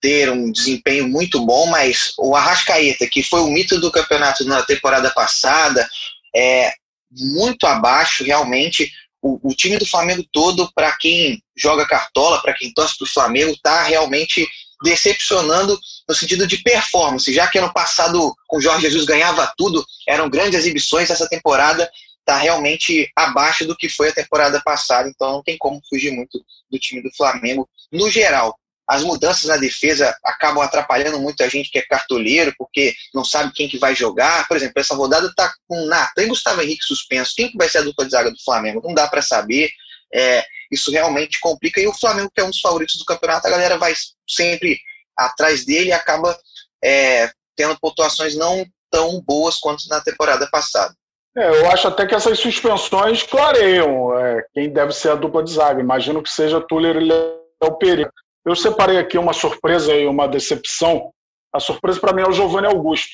ter 0.00 0.30
um 0.30 0.50
desempenho 0.50 1.08
muito 1.08 1.44
bom, 1.44 1.66
mas 1.66 2.12
o 2.18 2.34
Arrascaeta, 2.34 3.06
que 3.06 3.22
foi 3.22 3.40
o 3.40 3.48
mito 3.48 3.78
do 3.80 3.92
campeonato 3.92 4.44
na 4.44 4.62
temporada 4.62 5.10
passada, 5.10 5.88
é 6.34 6.72
muito 7.10 7.66
abaixo, 7.66 8.24
realmente. 8.24 8.90
O, 9.22 9.50
o 9.50 9.54
time 9.54 9.76
do 9.76 9.86
Flamengo 9.86 10.24
todo, 10.32 10.70
para 10.74 10.96
quem 10.96 11.42
joga 11.56 11.86
cartola, 11.86 12.40
para 12.40 12.54
quem 12.54 12.72
torce 12.72 12.96
para 12.96 13.04
o 13.04 13.10
Flamengo, 13.10 13.52
está 13.52 13.82
realmente 13.82 14.48
decepcionando 14.82 15.78
no 16.08 16.14
sentido 16.14 16.46
de 16.46 16.58
performance, 16.62 17.32
já 17.32 17.46
que 17.46 17.58
ano 17.58 17.72
passado 17.72 18.34
com 18.48 18.56
o 18.56 18.60
Jorge 18.62 18.86
Jesus 18.86 19.04
ganhava 19.04 19.52
tudo, 19.56 19.84
eram 20.08 20.30
grandes 20.30 20.58
exibições, 20.58 21.10
essa 21.10 21.28
temporada 21.28 21.90
está 22.20 22.38
realmente 22.38 23.10
abaixo 23.16 23.66
do 23.66 23.76
que 23.76 23.88
foi 23.88 24.08
a 24.08 24.14
temporada 24.14 24.60
passada, 24.64 25.08
então 25.08 25.32
não 25.32 25.42
tem 25.42 25.58
como 25.58 25.80
fugir 25.88 26.12
muito 26.12 26.42
do 26.70 26.78
time 26.78 27.02
do 27.02 27.10
Flamengo 27.14 27.68
no 27.92 28.10
geral. 28.10 28.56
As 28.90 29.04
mudanças 29.04 29.44
na 29.44 29.56
defesa 29.56 30.12
acabam 30.24 30.64
atrapalhando 30.64 31.20
muito 31.20 31.44
a 31.44 31.48
gente 31.48 31.70
que 31.70 31.78
é 31.78 31.82
cartoleiro, 31.82 32.52
porque 32.58 32.92
não 33.14 33.24
sabe 33.24 33.52
quem 33.52 33.68
que 33.68 33.78
vai 33.78 33.94
jogar. 33.94 34.48
Por 34.48 34.56
exemplo, 34.56 34.80
essa 34.80 34.96
rodada 34.96 35.28
está 35.28 35.54
com 35.68 35.86
Natan 35.86 36.24
e 36.24 36.26
Gustavo 36.26 36.60
Henrique 36.60 36.82
suspenso. 36.82 37.32
Quem 37.36 37.52
que 37.52 37.56
vai 37.56 37.68
ser 37.68 37.78
a 37.78 37.82
dupla 37.82 38.04
de 38.04 38.10
zaga 38.10 38.32
do 38.32 38.42
Flamengo? 38.44 38.82
Não 38.82 38.92
dá 38.92 39.06
para 39.06 39.22
saber. 39.22 39.70
É, 40.12 40.44
isso 40.72 40.90
realmente 40.90 41.38
complica. 41.38 41.80
E 41.80 41.86
o 41.86 41.94
Flamengo, 41.94 42.32
que 42.34 42.40
é 42.40 42.44
um 42.44 42.50
dos 42.50 42.58
favoritos 42.58 42.96
do 42.96 43.04
campeonato, 43.04 43.46
a 43.46 43.50
galera 43.50 43.78
vai 43.78 43.94
sempre 44.28 44.76
atrás 45.16 45.64
dele 45.64 45.90
e 45.90 45.92
acaba 45.92 46.36
é, 46.82 47.30
tendo 47.56 47.78
pontuações 47.78 48.34
não 48.34 48.66
tão 48.90 49.22
boas 49.22 49.56
quanto 49.58 49.88
na 49.88 50.00
temporada 50.00 50.48
passada. 50.50 50.92
É, 51.36 51.48
eu 51.48 51.70
acho 51.70 51.86
até 51.86 52.08
que 52.08 52.14
essas 52.16 52.40
suspensões 52.40 53.22
clareiam 53.22 54.18
é, 54.18 54.44
quem 54.52 54.68
deve 54.68 54.92
ser 54.92 55.10
a 55.10 55.14
dupla 55.14 55.44
de 55.44 55.52
zaga. 55.52 55.80
Imagino 55.80 56.20
que 56.20 56.28
seja 56.28 56.60
Tuller 56.60 56.96
e 56.96 57.04
Léo 57.04 57.78
Pereira. 57.78 58.12
Eu 58.44 58.56
separei 58.56 58.98
aqui 58.98 59.18
uma 59.18 59.32
surpresa 59.32 59.94
e 59.94 60.06
uma 60.06 60.26
decepção. 60.26 61.10
A 61.52 61.60
surpresa 61.60 62.00
para 62.00 62.12
mim 62.12 62.22
é 62.22 62.28
o 62.28 62.32
Giovanni 62.32 62.66
Augusto. 62.66 63.10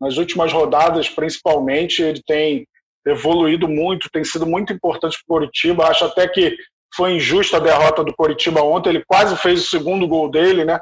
Nas 0.00 0.16
últimas 0.16 0.52
rodadas, 0.52 1.08
principalmente, 1.08 2.02
ele 2.02 2.22
tem 2.26 2.66
evoluído 3.06 3.66
muito, 3.66 4.10
tem 4.12 4.22
sido 4.22 4.46
muito 4.46 4.72
importante 4.72 5.18
para 5.26 5.34
o 5.34 5.38
Coritiba. 5.38 5.86
Acho 5.88 6.04
até 6.04 6.28
que 6.28 6.56
foi 6.94 7.12
injusta 7.12 7.56
a 7.56 7.60
derrota 7.60 8.04
do 8.04 8.14
Coritiba 8.14 8.62
ontem. 8.62 8.90
Ele 8.90 9.04
quase 9.06 9.36
fez 9.36 9.62
o 9.62 9.68
segundo 9.68 10.06
gol 10.06 10.30
dele, 10.30 10.64
né? 10.64 10.78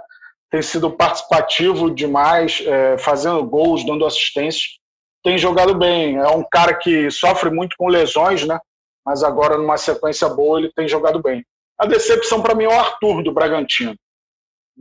Tem 0.50 0.62
sido 0.62 0.90
participativo 0.90 1.90
demais, 1.90 2.62
é, 2.66 2.98
fazendo 2.98 3.42
gols, 3.44 3.84
dando 3.84 4.04
assistências 4.06 4.78
tem 5.26 5.36
jogado 5.36 5.74
bem. 5.74 6.18
É 6.18 6.28
um 6.28 6.44
cara 6.48 6.72
que 6.72 7.10
sofre 7.10 7.50
muito 7.50 7.74
com 7.76 7.88
lesões, 7.88 8.46
né? 8.46 8.60
Mas 9.04 9.24
agora, 9.24 9.58
numa 9.58 9.76
sequência 9.76 10.28
boa, 10.28 10.60
ele 10.60 10.70
tem 10.72 10.86
jogado 10.86 11.20
bem. 11.20 11.44
A 11.78 11.86
decepção 11.86 12.42
para 12.42 12.54
mim 12.54 12.64
é 12.64 12.68
o 12.68 12.78
Arthur 12.78 13.22
do 13.22 13.32
Bragantino. 13.32 13.94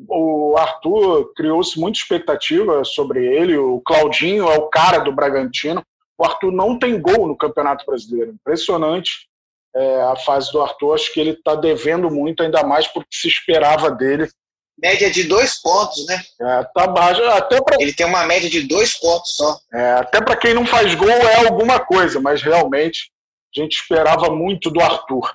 O 0.08 0.56
Arthur 0.58 1.34
criou-se 1.34 1.80
muita 1.80 2.00
expectativa 2.00 2.84
sobre 2.84 3.26
ele. 3.26 3.58
O 3.58 3.82
Claudinho 3.82 4.50
é 4.50 4.58
o 4.58 4.68
cara 4.68 5.00
do 5.00 5.12
Bragantino. 5.12 5.84
O 6.18 6.26
Arthur 6.26 6.52
não 6.52 6.78
tem 6.78 7.00
gol 7.00 7.28
no 7.28 7.38
Campeonato 7.38 7.86
Brasileiro. 7.86 8.32
Impressionante 8.32 9.28
é, 9.76 10.02
a 10.04 10.16
fase 10.16 10.52
do 10.52 10.62
Arthur. 10.62 10.96
Acho 10.96 11.14
que 11.14 11.20
ele 11.20 11.32
está 11.32 11.56
devendo 11.56 12.10
muito, 12.10 12.44
ainda 12.44 12.64
mais 12.64 12.88
porque 12.88 13.10
se 13.12 13.28
esperava 13.28 13.92
dele 13.92 14.30
média 14.78 15.10
de 15.10 15.24
dois 15.24 15.62
pontos, 15.62 16.06
né? 16.06 16.22
É, 16.42 16.64
tá 16.74 16.88
baixo. 16.88 17.24
Até 17.24 17.62
pra... 17.62 17.78
Ele 17.80 17.94
tem 17.94 18.06
uma 18.06 18.26
média 18.26 18.50
de 18.50 18.62
dois 18.62 18.94
pontos 18.94 19.36
só. 19.36 19.58
É, 19.74 19.92
até 19.94 20.22
para 20.22 20.36
quem 20.36 20.54
não 20.54 20.66
faz 20.66 20.94
gol 20.96 21.10
é 21.10 21.46
alguma 21.46 21.80
coisa, 21.80 22.20
mas 22.20 22.42
realmente 22.42 23.12
a 23.56 23.62
gente 23.62 23.74
esperava 23.74 24.30
muito 24.30 24.70
do 24.70 24.82
Arthur. 24.82 25.34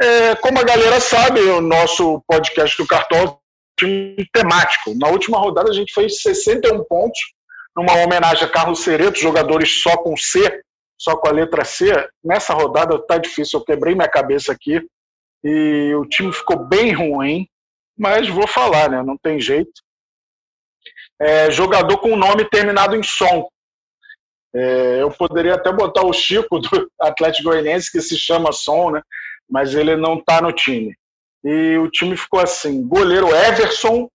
É, 0.00 0.34
como 0.36 0.58
a 0.58 0.64
galera 0.64 1.00
sabe, 1.00 1.40
o 1.40 1.60
nosso 1.60 2.22
podcast 2.26 2.76
do 2.76 2.86
Cartão 2.86 3.38
é 3.82 4.24
temático. 4.32 4.94
Na 4.98 5.08
última 5.08 5.38
rodada 5.38 5.70
a 5.70 5.74
gente 5.74 5.92
fez 5.92 6.22
61 6.22 6.84
pontos, 6.84 7.20
numa 7.76 7.94
homenagem 8.04 8.44
a 8.44 8.50
Carlos 8.50 8.80
Cereto, 8.80 9.18
jogadores 9.18 9.82
só 9.82 9.96
com 9.96 10.16
C, 10.16 10.62
só 10.98 11.16
com 11.16 11.28
a 11.28 11.32
letra 11.32 11.64
C. 11.64 11.92
Nessa 12.24 12.54
rodada 12.54 12.98
tá 12.98 13.18
difícil, 13.18 13.58
eu 13.60 13.64
quebrei 13.64 13.94
minha 13.94 14.08
cabeça 14.08 14.52
aqui 14.52 14.80
e 15.42 15.94
o 15.94 16.06
time 16.06 16.32
ficou 16.32 16.58
bem 16.58 16.92
ruim 16.92 17.46
mas 17.96 18.28
vou 18.28 18.46
falar, 18.46 18.90
né? 18.90 19.02
Não 19.02 19.16
tem 19.16 19.40
jeito. 19.40 19.72
É, 21.20 21.50
jogador 21.50 21.98
com 21.98 22.16
nome 22.16 22.48
terminado 22.48 22.96
em 22.96 23.02
som. 23.02 23.48
É, 24.54 25.02
eu 25.02 25.10
poderia 25.10 25.54
até 25.54 25.72
botar 25.72 26.04
o 26.04 26.12
Chico 26.12 26.58
do 26.58 26.68
Atlético 27.00 27.50
Goianiense, 27.50 27.90
que 27.90 28.00
se 28.00 28.18
chama 28.18 28.52
Som, 28.52 28.90
né? 28.90 29.02
Mas 29.50 29.74
ele 29.74 29.96
não 29.96 30.14
está 30.18 30.40
no 30.40 30.52
time. 30.52 30.94
E 31.44 31.76
o 31.78 31.90
time 31.90 32.16
ficou 32.16 32.40
assim: 32.40 32.86
goleiro 32.86 33.28
Everson, 33.34 34.08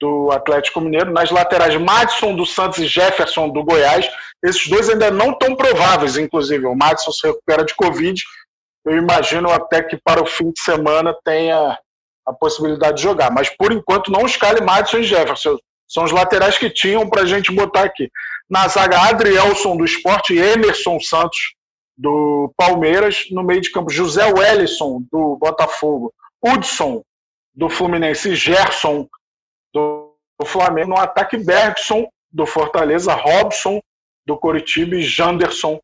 do 0.00 0.30
Atlético 0.30 0.80
Mineiro, 0.80 1.12
nas 1.12 1.30
laterais 1.30 1.74
Madison 1.76 2.34
do 2.34 2.46
Santos 2.46 2.78
e 2.78 2.86
Jefferson 2.86 3.48
do 3.48 3.64
Goiás. 3.64 4.08
Esses 4.44 4.68
dois 4.68 4.88
ainda 4.88 5.10
não 5.10 5.32
estão 5.32 5.56
prováveis, 5.56 6.16
inclusive. 6.16 6.66
O 6.66 6.74
Madison 6.74 7.10
se 7.10 7.26
recupera 7.26 7.64
de 7.64 7.74
Covid. 7.74 8.22
Eu 8.86 8.96
imagino 8.96 9.50
até 9.50 9.82
que 9.82 9.96
para 9.96 10.22
o 10.22 10.26
fim 10.26 10.50
de 10.50 10.60
semana 10.60 11.16
tenha 11.24 11.78
a 12.26 12.32
possibilidade 12.32 12.98
de 12.98 13.02
jogar. 13.02 13.30
Mas 13.32 13.48
por 13.48 13.72
enquanto 13.72 14.12
não 14.12 14.24
escale 14.24 14.60
Madison 14.60 14.98
e 14.98 15.04
Jefferson. 15.04 15.58
São 15.88 16.04
os 16.04 16.12
laterais 16.12 16.58
que 16.58 16.68
tinham 16.68 17.08
para 17.08 17.22
a 17.22 17.26
gente 17.26 17.50
botar 17.50 17.84
aqui. 17.84 18.10
Na 18.48 18.68
zaga, 18.68 19.00
Adrielson 19.08 19.76
do 19.76 19.84
Esporte 19.84 20.34
e 20.34 20.38
Emerson 20.38 21.00
Santos 21.00 21.54
do 21.98 22.52
Palmeiras. 22.56 23.26
No 23.30 23.42
meio 23.42 23.60
de 23.60 23.72
campo, 23.72 23.90
José 23.90 24.24
Wellison 24.32 25.02
do 25.10 25.36
Botafogo, 25.36 26.14
Hudson 26.42 27.02
do 27.52 27.68
Fluminense 27.68 28.36
Gerson 28.36 29.08
do 29.74 30.14
Flamengo. 30.46 30.90
No 30.90 30.96
ataque, 30.96 31.36
Bergson 31.36 32.06
do 32.32 32.46
Fortaleza, 32.46 33.12
Robson 33.14 33.80
do 34.24 34.38
Coritiba 34.38 34.94
e 34.94 35.02
Janderson 35.02 35.80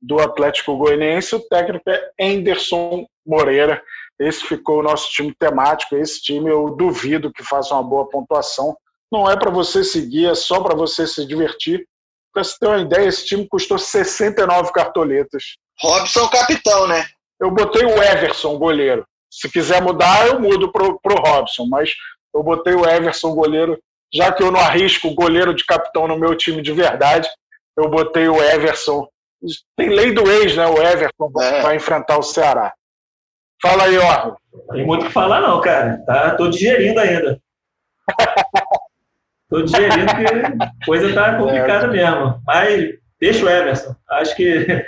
do 0.00 0.20
Atlético 0.20 0.76
Goianiense. 0.76 1.34
O 1.34 1.40
técnico 1.40 1.90
é 1.90 2.10
Anderson 2.20 3.06
Moreira. 3.26 3.82
Esse 4.18 4.44
ficou 4.44 4.78
o 4.78 4.82
nosso 4.82 5.10
time 5.10 5.34
temático. 5.34 5.96
Esse 5.96 6.22
time 6.22 6.50
eu 6.50 6.76
duvido 6.76 7.32
que 7.32 7.42
faça 7.42 7.74
uma 7.74 7.82
boa 7.82 8.08
pontuação. 8.08 8.76
Não 9.10 9.28
é 9.28 9.36
para 9.36 9.50
você 9.50 9.82
seguir, 9.82 10.26
é 10.26 10.34
só 10.34 10.60
para 10.60 10.76
você 10.76 11.06
se 11.06 11.26
divertir. 11.26 11.86
Para 12.32 12.44
você 12.44 12.56
ter 12.58 12.66
uma 12.66 12.80
ideia, 12.80 13.08
esse 13.08 13.26
time 13.26 13.46
custou 13.48 13.78
69 13.78 14.72
cartoletas. 14.72 15.56
Robson 15.80 16.28
capitão, 16.28 16.86
né? 16.86 17.06
Eu 17.40 17.50
botei 17.50 17.84
o 17.84 18.02
Everson, 18.02 18.58
goleiro. 18.58 19.04
Se 19.30 19.48
quiser 19.48 19.80
mudar, 19.80 20.28
eu 20.28 20.40
mudo 20.40 20.70
pro, 20.70 21.00
pro 21.00 21.20
Robson, 21.20 21.66
mas 21.66 21.94
eu 22.34 22.42
botei 22.42 22.74
o 22.74 22.86
Everson, 22.86 23.34
goleiro, 23.34 23.78
já 24.12 24.32
que 24.32 24.42
eu 24.42 24.50
não 24.50 24.60
arrisco 24.60 25.14
goleiro 25.14 25.54
de 25.54 25.64
capitão 25.64 26.06
no 26.06 26.18
meu 26.18 26.36
time 26.36 26.60
de 26.60 26.72
verdade, 26.72 27.28
eu 27.76 27.88
botei 27.88 28.28
o 28.28 28.42
Everson. 28.42 29.08
Tem 29.76 29.88
lei 29.88 30.12
do 30.12 30.30
ex, 30.30 30.56
né? 30.56 30.66
O 30.66 30.82
Everton 30.82 31.32
é. 31.40 31.62
vai 31.62 31.76
enfrentar 31.76 32.18
o 32.18 32.22
Ceará. 32.22 32.74
Fala 33.62 33.84
aí, 33.84 33.96
ó. 33.98 34.36
Tem 34.72 34.84
muito 34.84 35.04
o 35.04 35.06
que 35.06 35.12
falar, 35.12 35.40
não, 35.40 35.60
cara. 35.60 36.02
Tá, 36.04 36.34
tô 36.34 36.48
digerindo 36.48 36.98
ainda. 37.00 37.40
tô 39.50 39.62
digerindo 39.62 40.06
que 40.06 40.62
a 40.62 40.72
coisa 40.86 41.12
tá 41.12 41.36
complicada 41.36 41.86
é. 41.86 41.90
mesmo. 41.90 42.40
Mas 42.46 42.94
deixa 43.20 43.44
o 43.44 43.48
Everson. 43.48 43.94
Acho 44.08 44.34
que 44.36 44.86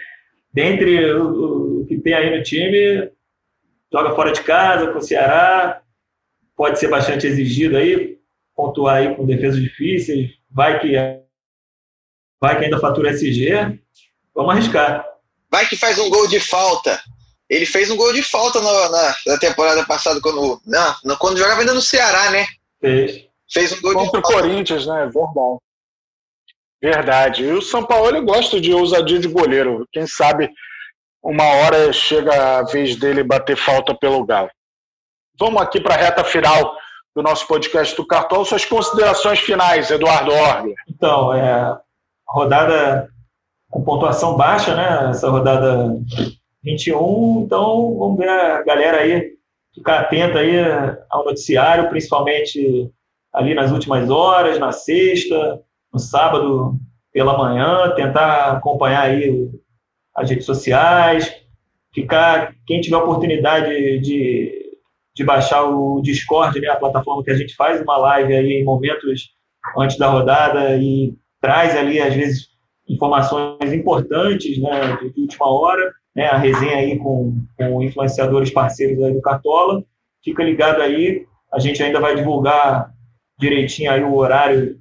dentre 0.54 1.12
o, 1.12 1.80
o, 1.80 1.86
que 1.86 1.98
tem 1.98 2.14
aí 2.14 2.36
no 2.36 2.42
time, 2.42 3.10
joga 3.92 4.14
fora 4.14 4.32
de 4.32 4.42
casa 4.42 4.92
com 4.92 4.98
o 4.98 5.02
Ceará, 5.02 5.82
pode 6.56 6.78
ser 6.78 6.88
bastante 6.88 7.26
exigido 7.26 7.76
aí, 7.76 8.18
pontuar 8.54 8.96
aí 8.96 9.14
com 9.14 9.26
defesas 9.26 9.60
difíceis, 9.60 10.30
vai 10.50 10.78
que 10.78 10.92
vai 12.40 12.58
que 12.58 12.64
ainda 12.64 12.80
fatura 12.80 13.10
SG, 13.10 13.78
vamos 14.34 14.52
arriscar. 14.52 15.04
Vai 15.50 15.66
que 15.66 15.76
faz 15.76 15.98
um 15.98 16.08
gol 16.08 16.26
de 16.28 16.40
falta. 16.40 17.00
Ele 17.48 17.66
fez 17.66 17.90
um 17.90 17.96
gol 17.96 18.12
de 18.12 18.22
falta 18.22 18.60
na, 18.60 18.88
na, 18.88 19.14
na 19.26 19.38
temporada 19.38 19.84
passada, 19.84 20.20
quando, 20.20 20.60
não, 20.64 21.16
quando 21.16 21.38
jogava 21.38 21.60
ainda 21.60 21.74
no 21.74 21.82
Ceará, 21.82 22.30
né? 22.30 22.46
Fez. 22.80 23.31
Fez 23.52 23.72
um 23.72 23.82
gol 23.82 23.94
Contra 23.94 24.20
de 24.20 24.26
o 24.26 24.32
Corinthians, 24.32 24.86
né? 24.86 25.10
Verdade. 25.12 25.58
Verdade. 26.82 27.44
E 27.44 27.52
o 27.52 27.62
São 27.62 27.84
Paulo 27.84 28.24
gosta 28.24 28.60
de 28.60 28.72
ousadia 28.72 29.18
de 29.18 29.28
goleiro. 29.28 29.86
Quem 29.92 30.06
sabe 30.06 30.50
uma 31.22 31.44
hora 31.44 31.92
chega 31.92 32.58
a 32.58 32.62
vez 32.64 32.96
dele 32.96 33.22
bater 33.22 33.56
falta 33.56 33.94
pelo 33.94 34.24
Galo. 34.24 34.50
Vamos 35.38 35.62
aqui 35.62 35.80
para 35.80 35.94
a 35.94 35.98
reta 35.98 36.24
final 36.24 36.76
do 37.14 37.22
nosso 37.22 37.46
podcast 37.46 37.94
do 37.96 38.06
Cartão. 38.06 38.44
Suas 38.44 38.64
considerações 38.64 39.38
finais, 39.38 39.90
Eduardo 39.90 40.32
Orgler. 40.32 40.74
Então, 40.88 41.32
é, 41.32 41.78
rodada 42.26 43.08
com 43.70 43.84
pontuação 43.84 44.36
baixa, 44.36 44.74
né? 44.74 45.10
Essa 45.10 45.30
rodada 45.30 45.94
21. 46.64 47.42
Então, 47.44 47.96
vamos 47.98 48.18
ver 48.18 48.28
a 48.28 48.62
galera 48.62 48.98
aí 48.98 49.32
ficar 49.74 50.00
atenta 50.00 50.40
aí 50.40 50.56
ao 51.10 51.24
noticiário, 51.24 51.88
principalmente 51.88 52.90
ali 53.32 53.54
nas 53.54 53.70
últimas 53.70 54.10
horas, 54.10 54.58
na 54.58 54.72
sexta, 54.72 55.60
no 55.92 55.98
sábado 55.98 56.76
pela 57.12 57.36
manhã, 57.36 57.92
tentar 57.94 58.52
acompanhar 58.52 59.02
aí 59.02 59.50
as 60.14 60.28
redes 60.28 60.46
sociais, 60.46 61.32
ficar, 61.94 62.54
quem 62.66 62.80
tiver 62.80 62.96
oportunidade 62.96 64.00
de, 64.00 64.78
de 65.14 65.24
baixar 65.24 65.64
o 65.64 66.00
Discord, 66.02 66.58
né, 66.60 66.68
a 66.68 66.76
plataforma 66.76 67.22
que 67.22 67.30
a 67.30 67.36
gente 67.36 67.54
faz 67.54 67.80
uma 67.80 67.96
live 67.96 68.34
aí 68.34 68.52
em 68.60 68.64
momentos 68.64 69.30
antes 69.78 69.96
da 69.96 70.08
rodada 70.08 70.76
e 70.76 71.14
traz 71.40 71.76
ali, 71.76 72.00
às 72.00 72.14
vezes, 72.14 72.48
informações 72.88 73.72
importantes 73.72 74.60
né, 74.60 74.98
de 75.14 75.20
última 75.20 75.50
hora, 75.50 75.92
né, 76.14 76.26
a 76.26 76.36
resenha 76.36 76.76
aí 76.76 76.98
com, 76.98 77.36
com 77.56 77.82
influenciadores 77.82 78.50
parceiros 78.50 79.02
aí 79.02 79.14
do 79.14 79.22
Cartola. 79.22 79.82
Fica 80.22 80.42
ligado 80.42 80.80
aí, 80.80 81.26
a 81.52 81.58
gente 81.58 81.82
ainda 81.82 82.00
vai 82.00 82.14
divulgar 82.14 82.91
direitinho 83.42 83.90
aí 83.90 84.02
o 84.02 84.14
horário 84.14 84.80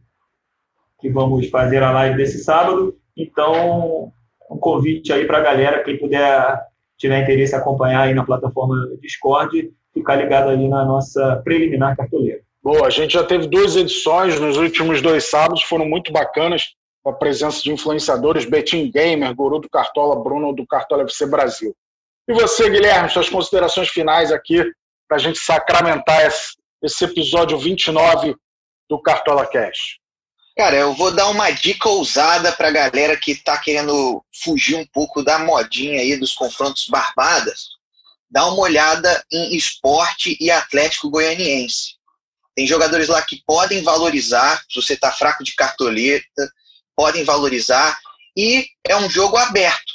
que 0.99 1.09
vamos 1.09 1.49
fazer 1.49 1.81
a 1.81 1.91
live 1.91 2.15
desse 2.15 2.43
sábado. 2.43 2.95
Então, 3.17 4.11
um 4.49 4.57
convite 4.57 5.11
aí 5.11 5.25
para 5.25 5.39
a 5.39 5.41
galera, 5.41 5.83
quem 5.83 5.97
puder 5.97 6.61
tiver 6.97 7.23
interesse 7.23 7.55
acompanhar 7.55 8.03
aí 8.03 8.13
na 8.13 8.23
plataforma 8.23 8.75
Discord, 9.01 9.71
ficar 9.91 10.15
ligado 10.15 10.49
ali 10.49 10.67
na 10.67 10.85
nossa 10.85 11.41
preliminar 11.43 11.97
cartoleira. 11.97 12.41
Boa, 12.63 12.85
a 12.85 12.91
gente 12.91 13.13
já 13.13 13.23
teve 13.23 13.47
duas 13.47 13.75
edições 13.75 14.39
nos 14.39 14.57
últimos 14.57 15.01
dois 15.01 15.27
sábados, 15.27 15.63
foram 15.63 15.85
muito 15.85 16.13
bacanas 16.13 16.75
com 17.03 17.09
a 17.09 17.13
presença 17.13 17.63
de 17.63 17.71
influenciadores, 17.71 18.45
Betim 18.45 18.91
Gamer, 18.91 19.33
Guru 19.33 19.57
do 19.57 19.67
Cartola, 19.67 20.23
Bruno 20.23 20.53
do 20.53 20.67
Cartola 20.67 21.01
FC 21.01 21.25
Brasil. 21.25 21.75
E 22.27 22.33
você, 22.33 22.69
Guilherme, 22.69 23.09
suas 23.09 23.27
considerações 23.27 23.89
finais 23.89 24.31
aqui 24.31 24.63
para 25.07 25.17
a 25.17 25.19
gente 25.19 25.39
sacramentar 25.39 26.27
esse, 26.27 26.55
esse 26.83 27.03
episódio 27.03 27.57
29 27.57 28.35
do 28.91 29.01
Cartola 29.01 29.47
Cash. 29.47 29.99
Cara, 30.57 30.75
eu 30.75 30.93
vou 30.93 31.11
dar 31.11 31.29
uma 31.29 31.49
dica 31.49 31.87
ousada 31.87 32.51
para 32.51 32.67
a 32.67 32.71
galera 32.71 33.15
que 33.15 33.31
está 33.31 33.57
querendo 33.57 34.21
fugir 34.43 34.75
um 34.75 34.85
pouco 34.85 35.23
da 35.23 35.39
modinha 35.39 36.01
aí 36.01 36.17
dos 36.17 36.33
confrontos 36.33 36.87
barbadas. 36.89 37.67
Dá 38.29 38.45
uma 38.47 38.59
olhada 38.59 39.25
em 39.31 39.55
esporte 39.55 40.37
e 40.41 40.51
Atlético 40.51 41.09
Goianiense. 41.09 41.95
Tem 42.53 42.67
jogadores 42.67 43.07
lá 43.07 43.21
que 43.21 43.41
podem 43.47 43.81
valorizar, 43.81 44.61
se 44.69 44.81
você 44.81 44.93
está 44.93 45.09
fraco 45.09 45.41
de 45.41 45.55
cartoleta, 45.55 46.51
podem 46.93 47.23
valorizar 47.23 47.97
e 48.35 48.67
é 48.85 48.97
um 48.97 49.09
jogo 49.09 49.37
aberto. 49.37 49.93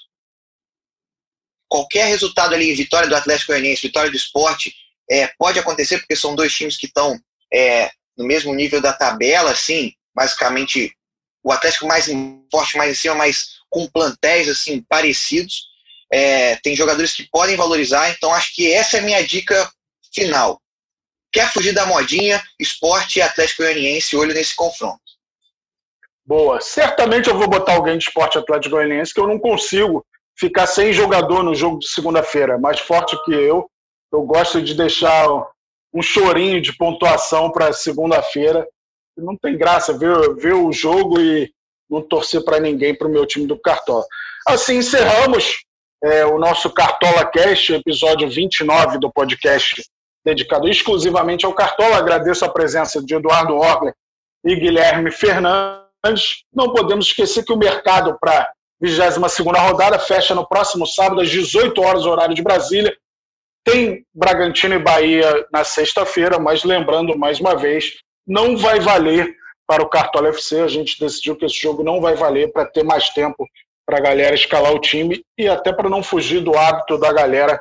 Qualquer 1.69 2.07
resultado 2.07 2.55
ali, 2.55 2.75
vitória 2.75 3.09
do 3.09 3.17
Atlético 3.17 3.53
Goianiense, 3.53 3.89
vitória 3.89 4.11
do 4.11 4.17
esporte, 4.17 4.75
é, 5.11 5.27
pode 5.39 5.59
acontecer 5.59 5.99
porque 5.99 6.17
são 6.17 6.35
dois 6.35 6.55
times 6.55 6.79
que 6.79 6.87
estão 6.87 7.21
é, 7.53 7.91
no 8.17 8.27
mesmo 8.27 8.55
nível 8.55 8.81
da 8.81 8.93
tabela, 8.93 9.51
assim, 9.51 9.93
basicamente 10.15 10.97
o 11.43 11.53
Atlético 11.53 11.87
mais 11.87 12.07
forte, 12.51 12.77
mais 12.77 12.91
em 12.91 12.95
cima, 12.95 13.15
mas 13.15 13.57
com 13.71 13.87
plantéis 13.87 14.49
assim 14.49 14.83
parecidos. 14.89 15.67
É, 16.13 16.57
tem 16.57 16.75
jogadores 16.75 17.13
que 17.13 17.29
podem 17.31 17.57
valorizar, 17.57 18.11
então 18.11 18.33
acho 18.33 18.55
que 18.55 18.73
essa 18.73 18.97
é 18.97 19.01
a 19.01 19.03
minha 19.03 19.25
dica 19.25 19.71
final. 20.15 20.61
Quer 21.33 21.53
fugir 21.53 21.73
da 21.73 21.87
modinha, 21.87 22.43
esporte 22.59 23.19
e 23.19 23.23
Atlético 23.23 23.63
Goianiense, 23.63 24.17
olho 24.17 24.33
nesse 24.33 24.57
confronto. 24.57 25.01
Boa. 26.25 26.61
Certamente 26.61 27.29
eu 27.29 27.37
vou 27.37 27.49
botar 27.49 27.75
alguém 27.75 27.99
de 27.99 28.05
esporte 28.05 28.39
Atlético 28.39 28.77
Goianiense 28.77 29.15
que 29.15 29.21
eu 29.21 29.29
não 29.29 29.39
consigo 29.39 30.05
ficar 30.37 30.67
sem 30.67 30.93
jogador 30.93 31.43
no 31.43 31.55
jogo 31.55 31.79
de 31.79 31.89
segunda-feira. 31.89 32.59
Mais 32.59 32.81
forte 32.81 33.17
que 33.25 33.33
eu. 33.33 33.71
Eu 34.13 34.23
gosto 34.23 34.61
de 34.61 34.75
deixar 34.75 35.29
um 35.97 36.03
chorinho 36.03 36.61
de 36.61 36.77
pontuação 36.77 37.51
para 37.51 37.73
segunda-feira. 37.73 38.69
Não 39.17 39.35
tem 39.37 39.57
graça 39.57 39.97
ver, 39.97 40.35
ver 40.35 40.53
o 40.53 40.71
jogo 40.71 41.19
e 41.19 41.51
não 41.89 42.03
torcer 42.03 42.45
para 42.45 42.61
ninguém 42.61 42.95
para 42.95 43.09
o 43.09 43.11
meu 43.11 43.25
time 43.25 43.47
do 43.47 43.59
Cartola. 43.59 44.05
Assim 44.47 44.77
encerramos 44.77 45.65
é, 46.05 46.27
o 46.27 46.39
nosso 46.39 46.69
Cartola 46.71 47.25
Cast, 47.25 47.73
episódio 47.73 48.29
29 48.29 48.99
do 48.99 49.11
podcast 49.11 49.83
dedicado 50.23 50.69
exclusivamente 50.69 51.47
ao 51.47 51.55
Cartola. 51.55 51.97
Agradeço 51.97 52.45
a 52.45 52.49
presença 52.49 53.03
de 53.03 53.15
Eduardo 53.15 53.57
Orler 53.57 53.95
e 54.45 54.55
Guilherme 54.55 55.11
Fernandes 55.11 55.87
não 56.53 56.73
podemos 56.73 57.07
esquecer 57.07 57.45
que 57.45 57.53
o 57.53 57.57
mercado 57.57 58.19
para 58.21 58.43
a 58.43 58.51
22 58.81 59.17
rodada 59.59 59.99
fecha 59.99 60.35
no 60.35 60.47
próximo 60.47 60.87
sábado, 60.87 61.23
às 61.23 61.31
18 61.31 61.81
horas, 61.81 62.05
horário 62.05 62.35
de 62.35 62.43
Brasília. 62.43 62.95
Tem 63.67 64.07
Bragantino 64.15 64.77
e 64.77 64.79
Bahia 64.79 65.45
na 65.53 65.65
sexta-feira, 65.65 66.39
mas 66.39 66.63
lembrando 66.63 67.19
mais 67.19 67.41
uma 67.41 67.57
vez, 67.57 67.95
não 68.25 68.57
vai 68.57 68.79
valer 68.79 69.35
para 69.67 69.83
o 69.83 69.89
Cartola 69.89 70.29
FC. 70.29 70.61
A 70.61 70.69
gente 70.69 71.01
decidiu 71.01 71.35
que 71.35 71.45
esse 71.45 71.61
jogo 71.61 71.83
não 71.83 72.01
vai 72.01 72.15
valer 72.15 72.53
para 72.53 72.65
ter 72.65 72.85
mais 72.85 73.11
tempo 73.11 73.45
para 73.85 73.99
a 73.99 74.01
galera 74.01 74.37
escalar 74.37 74.73
o 74.73 74.81
time 74.81 75.21
e 75.37 75.49
até 75.49 75.73
para 75.73 75.91
não 75.91 76.01
fugir 76.01 76.41
do 76.41 76.57
hábito 76.57 76.97
da 76.97 77.13
galera 77.13 77.61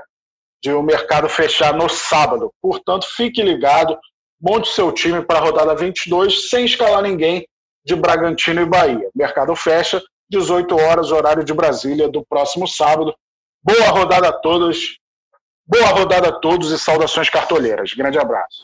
de 0.64 0.72
o 0.72 0.84
mercado 0.84 1.28
fechar 1.28 1.74
no 1.74 1.90
sábado. 1.90 2.52
Portanto, 2.62 3.08
fique 3.16 3.42
ligado, 3.42 3.98
monte 4.40 4.68
seu 4.68 4.92
time 4.92 5.24
para 5.24 5.40
a 5.40 5.42
rodada 5.42 5.76
22 5.76 6.50
sem 6.50 6.66
escalar 6.66 7.02
ninguém 7.02 7.48
de 7.84 7.96
Bragantino 7.96 8.62
e 8.62 8.66
Bahia. 8.66 9.10
Mercado 9.16 9.56
fecha, 9.56 10.04
18 10.30 10.76
horas, 10.76 11.12
horário 11.12 11.44
de 11.44 11.54
Brasília, 11.54 12.08
do 12.08 12.24
próximo 12.24 12.68
sábado. 12.68 13.12
Boa 13.64 13.90
rodada 13.90 14.30
a 14.30 14.34
todos. 14.34 15.00
Boa 15.68 15.88
rodada 15.88 16.30
a 16.30 16.32
todos 16.32 16.72
e 16.72 16.78
saudações 16.78 17.30
cartoleiras. 17.30 17.94
Grande 17.94 18.20
abraço. 18.20 18.64